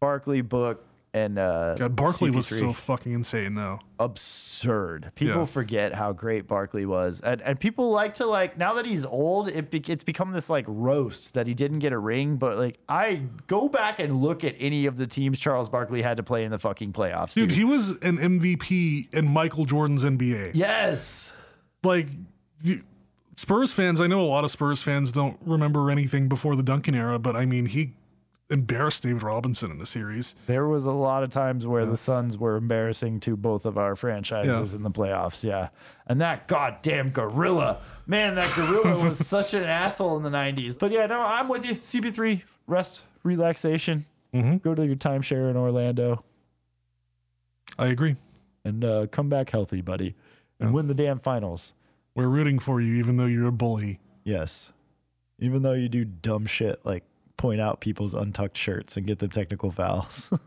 [0.00, 0.82] Barkley, Book,
[1.14, 2.58] and uh, God, Barkley was CP3.
[2.60, 3.80] so fucking insane though.
[3.98, 5.10] absurd.
[5.14, 5.44] People Yeah.
[5.46, 9.48] forget how great Barkley was, and and people like to like now that he's old,
[9.48, 12.36] it be, it's become this like roast that he didn't get a ring.
[12.36, 16.18] But like I go back and look at any of the teams Charles Barkley had
[16.18, 17.58] to play in the fucking playoffs, Dude, dude.
[17.58, 20.50] he was an MVP in Michael Jordan's NBA.
[20.54, 21.32] yes,
[21.82, 22.08] like
[22.62, 22.82] you-
[23.34, 26.94] Spurs fans, I know a lot of Spurs fans don't remember anything before the Duncan
[26.96, 27.94] era, but I mean, he
[28.50, 30.34] embarrassed David Robinson in the series.
[30.46, 33.94] there was a lot of times where the Suns were embarrassing to both of our
[33.96, 34.76] franchises Yeah.
[34.76, 35.44] in the playoffs.
[35.44, 35.68] Yeah,
[36.06, 40.78] and that goddamn gorilla, man, that gorilla was such an asshole in the '90s.
[40.78, 41.74] But yeah, no, I'm with you.
[41.76, 44.06] CP3, rest, relaxation.
[44.34, 44.62] Mhm.
[44.62, 46.24] Go to your timeshare in Orlando.
[47.78, 48.16] I agree.
[48.64, 50.14] and uh, come back healthy, buddy,
[50.60, 51.72] and win the damn finals.
[52.14, 54.00] We're rooting for you, even though you're a bully.
[54.24, 54.72] Yes,
[55.38, 57.04] even though you do dumb shit like
[57.38, 60.30] point out people's untucked shirts and get them technical fouls.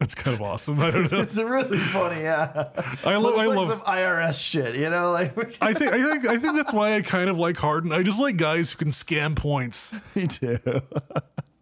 [0.00, 0.78] That's kind of awesome.
[0.78, 1.18] I don't know.
[1.18, 2.68] it's really funny, yeah.
[3.04, 3.34] I love.
[3.34, 3.68] I like love.
[3.68, 5.92] some IRS shit, you know, like I think.
[5.92, 6.28] I think.
[6.28, 7.90] I think that's why I kind of like Harden.
[7.92, 9.92] I just like guys who can scam points.
[10.14, 10.60] me too.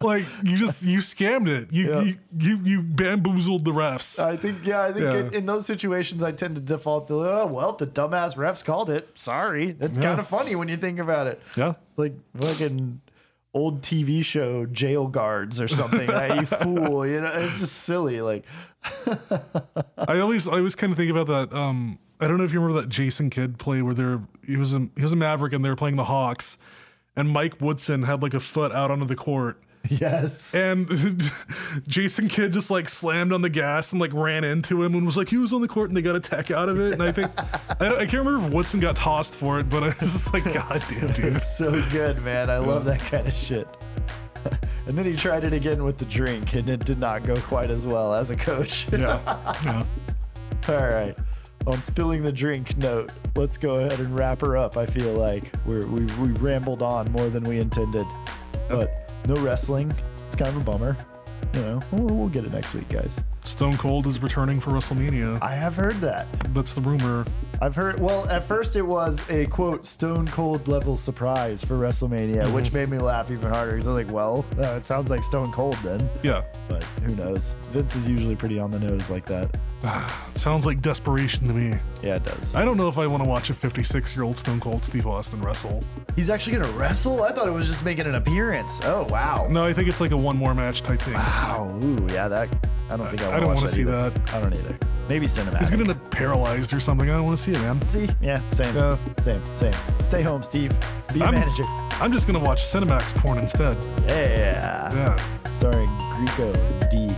[0.03, 1.73] Like you just you scammed it.
[1.73, 2.01] You Yeah.
[2.03, 4.19] you, you you bamboozled the refs.
[4.19, 5.15] I think, yeah, I think Yeah.
[5.17, 8.91] In, in those situations, I tend to default to, oh, well, the dumbass refs called
[8.91, 9.09] it.
[9.19, 11.41] Sorry, that's kind of funny when you think about it.
[11.57, 11.71] yeah.
[11.89, 13.01] It's like fucking
[13.57, 16.07] old TV show jail guards or something.
[16.07, 16.41] right?
[16.41, 18.21] You fool, you know, it's just silly.
[18.21, 18.45] Like,
[19.97, 21.57] I always I always kind of think about that.
[21.57, 24.75] Um, I don't know if you remember that Jason Kidd play where they're he was
[24.75, 26.59] a he was a Maverick and they were playing the Hawks,
[27.17, 30.55] and Mike Woodson had like a foot out onto the court, yes.
[30.55, 30.89] and
[31.89, 35.17] Jason Kidd just like slammed on the gas and like ran into him and was
[35.17, 36.93] like he was on the court and they got a tech out of it.
[36.93, 39.87] And I think I, I can't remember if Woodson got tossed for it, but I
[39.89, 41.27] was just like God damn dude.
[41.37, 42.49] It's so good, man.
[42.51, 43.67] I love that kind of shit.
[44.87, 47.71] and then he tried it again with the drink, and it did not go quite
[47.71, 48.87] as well as a coach.
[48.93, 49.21] Yeah,
[49.65, 49.83] yeah.
[50.69, 51.15] All right.
[51.67, 54.77] On spilling the drink note, let's go ahead and wrap her up.
[54.77, 58.07] I feel like we're, we we rambled on more than we intended,
[58.69, 59.93] but no wrestling.
[60.27, 60.97] It's kind of a bummer.
[61.55, 63.19] You know, we'll, we'll get it next week, guys.
[63.43, 65.41] Stone Cold is returning for WrestleMania.
[65.41, 66.27] I have heard that.
[66.53, 67.25] That's the rumor.
[67.61, 68.01] I've heard.
[68.01, 72.89] Well, at first it was a quote Stone Cold level surprise for WrestleMania, which made
[72.89, 73.73] me laugh even harder.
[73.73, 77.15] Because I was like, well, uh, it sounds like Stone Cold then, Yeah, but who
[77.17, 77.55] knows?
[77.73, 79.57] Vince is usually pretty on the nose like that.
[80.35, 81.79] sounds like desperation to me.
[82.03, 82.55] Yeah, it does.
[82.55, 85.07] I don't know if I want to watch a 56 year old Stone Cold Steve
[85.07, 85.81] Austin wrestle.
[86.15, 87.23] He's actually gonna wrestle.
[87.23, 88.81] I thought it was just making an appearance.
[88.85, 89.47] Oh wow.
[89.51, 91.15] No, I think it's like a one more match type thing.
[91.15, 91.79] Wow.
[91.85, 92.29] Ooh, yeah.
[92.29, 92.49] That
[92.91, 94.11] I don't think I, I don't watch wanna see either.
[94.11, 94.35] that.
[94.35, 94.77] I don't either.
[95.09, 95.59] Maybe cinematic.
[95.59, 97.09] He's gonna end up paralyzed or something.
[97.09, 97.81] I don't want to see it, man.
[97.89, 98.09] See?
[98.21, 98.75] Yeah, same.
[98.75, 98.97] Yeah.
[99.23, 99.73] Same, same.
[100.03, 100.73] Stay home, Steve.
[101.15, 101.63] Be a I'm- manager.
[102.01, 103.77] I'm just gonna watch Cinemax porn instead.
[104.07, 104.93] Yeah.
[104.93, 105.17] Yeah.
[105.45, 106.53] Starring Greco
[106.91, 107.09] D.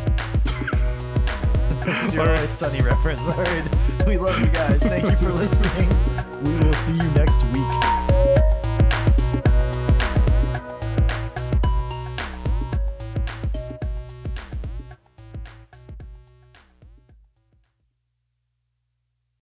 [2.12, 2.36] Your All right.
[2.36, 3.20] always sunny reference.
[3.22, 4.06] All right.
[4.06, 4.80] We love you guys.
[4.82, 5.88] Thank you for listening.
[6.44, 7.77] We will see you next week.